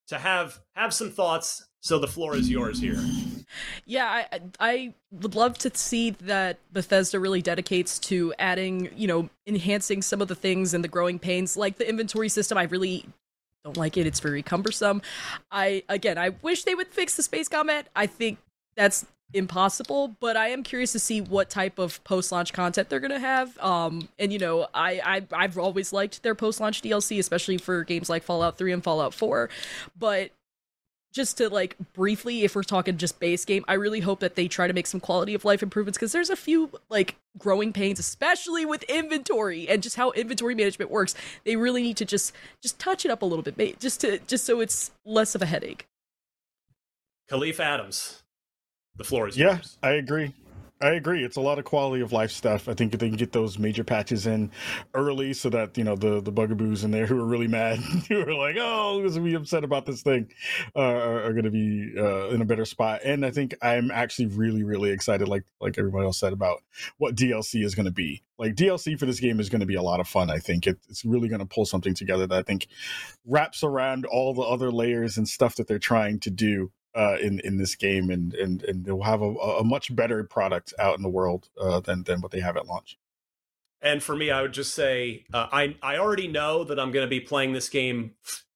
[0.07, 1.65] to have have some thoughts.
[1.81, 2.97] So the floor is yours here.
[3.85, 9.29] Yeah, I I would love to see that Bethesda really dedicates to adding, you know,
[9.45, 12.57] enhancing some of the things and the growing pains, like the inventory system.
[12.57, 13.05] I really
[13.63, 14.07] don't like it.
[14.07, 15.01] It's very cumbersome.
[15.51, 17.89] I again, I wish they would fix the space combat.
[17.95, 18.39] I think
[18.75, 23.19] that's impossible, but I am curious to see what type of post-launch content they're gonna
[23.19, 23.57] have.
[23.59, 25.01] Um, and you know, I,
[25.31, 29.13] I I've always liked their post-launch DLC, especially for games like Fallout 3 and Fallout
[29.13, 29.49] 4.
[29.97, 30.31] But
[31.13, 34.47] just to like briefly, if we're talking just base game, I really hope that they
[34.47, 37.99] try to make some quality of life improvements because there's a few like growing pains,
[37.99, 41.13] especially with inventory and just how inventory management works.
[41.45, 44.45] They really need to just just touch it up a little bit, just to just
[44.45, 45.87] so it's less of a headache.
[47.29, 48.22] khalif Adams,
[48.97, 49.77] the floor is yeah, yours.
[49.81, 50.33] I agree.
[50.83, 51.23] I agree.
[51.23, 52.67] It's a lot of quality of life stuff.
[52.67, 54.51] I think if they can get those major patches in
[54.93, 57.77] early, so that you know the the bugaboos in there who are really mad,
[58.09, 60.29] who are like, "Oh, who's gonna be upset about this thing,"
[60.75, 62.99] uh, are, are going to be uh, in a better spot.
[63.05, 66.61] And I think I'm actually really, really excited, like like everybody else said, about
[66.97, 68.21] what DLC is going to be.
[68.37, 70.29] Like DLC for this game is going to be a lot of fun.
[70.29, 72.67] I think it, it's really going to pull something together that I think
[73.25, 77.39] wraps around all the other layers and stuff that they're trying to do uh, in
[77.41, 81.03] in this game, and and and they'll have a, a much better product out in
[81.03, 82.97] the world uh, than than what they have at launch.
[83.81, 87.05] And for me, I would just say uh, I I already know that I'm going
[87.05, 88.13] to be playing this game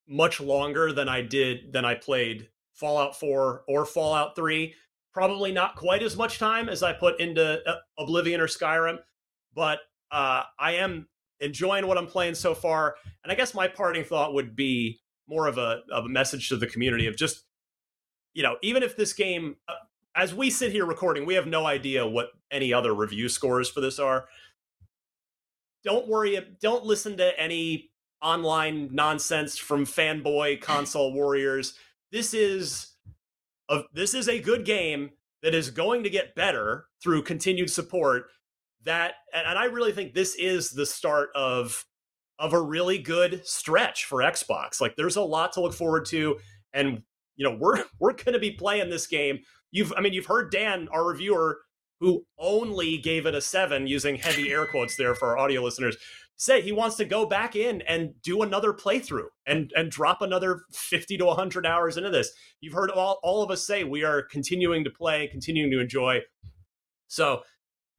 [0.07, 4.73] much longer than I did than I played Fallout 4 or Fallout 3.
[5.14, 8.99] Probably not quite as much time as I put into uh, Oblivion or Skyrim,
[9.53, 9.80] but
[10.11, 11.07] uh, I am
[11.39, 12.95] enjoying what I'm playing so far.
[13.23, 16.57] And I guess my parting thought would be more of a of a message to
[16.57, 17.43] the community of just
[18.33, 19.73] you know, even if this game, uh,
[20.15, 23.81] as we sit here recording, we have no idea what any other review scores for
[23.81, 24.27] this are.
[25.83, 26.39] Don't worry.
[26.61, 27.91] Don't listen to any
[28.21, 31.75] online nonsense from fanboy console warriors.
[32.11, 32.93] This is
[33.69, 35.11] a this is a good game
[35.43, 38.25] that is going to get better through continued support.
[38.85, 41.85] That and I really think this is the start of
[42.39, 44.79] of a really good stretch for Xbox.
[44.79, 46.37] Like there's a lot to look forward to
[46.73, 47.01] and
[47.38, 49.39] you know we're we're going to be playing this game.
[49.72, 51.59] You've i mean you've heard dan our reviewer
[51.99, 55.97] who only gave it a seven using heavy air quotes there for our audio listeners
[56.38, 60.61] say he wants to go back in and do another playthrough and and drop another
[60.72, 62.31] 50 to 100 hours into this.
[62.61, 66.22] You've heard all, all of us say we are continuing to play continuing to enjoy.
[67.07, 67.41] So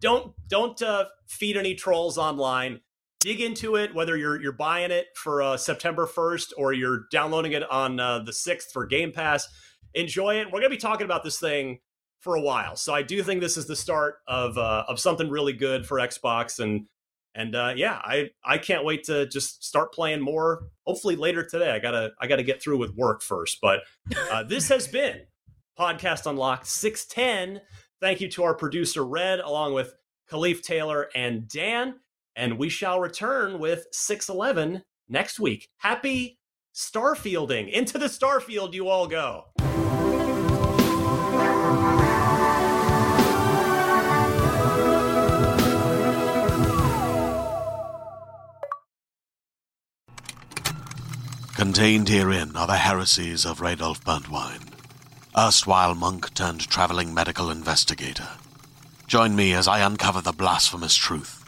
[0.01, 2.81] don't don't uh, feed any trolls online
[3.21, 7.53] dig into it whether you're you're buying it for uh, September 1st or you're downloading
[7.53, 9.49] it on uh, the 6th for Game Pass
[9.95, 10.47] enjoy it.
[10.47, 11.81] We're going to be talking about this thing
[12.21, 12.77] for a while.
[12.77, 15.99] So I do think this is the start of uh, of something really good for
[15.99, 16.87] Xbox and
[17.35, 21.71] and uh, yeah I I can't wait to just start playing more hopefully later today.
[21.71, 23.81] I got to I got to get through with work first but
[24.31, 25.21] uh, this has been
[25.79, 27.63] podcast unlocked 610
[28.01, 29.95] thank you to our producer Red along with
[30.29, 31.95] Kahlief Taylor and Dan
[32.39, 35.69] and we shall return with 611 next week.
[35.79, 36.39] Happy
[36.75, 37.71] starfielding.
[37.71, 39.47] Into the starfield you all go.
[51.57, 54.73] Contained herein are the heresies of Radolf Burntwine,
[55.37, 58.29] erstwhile monk turned traveling medical investigator.
[59.09, 61.48] Join me as I uncover the blasphemous truth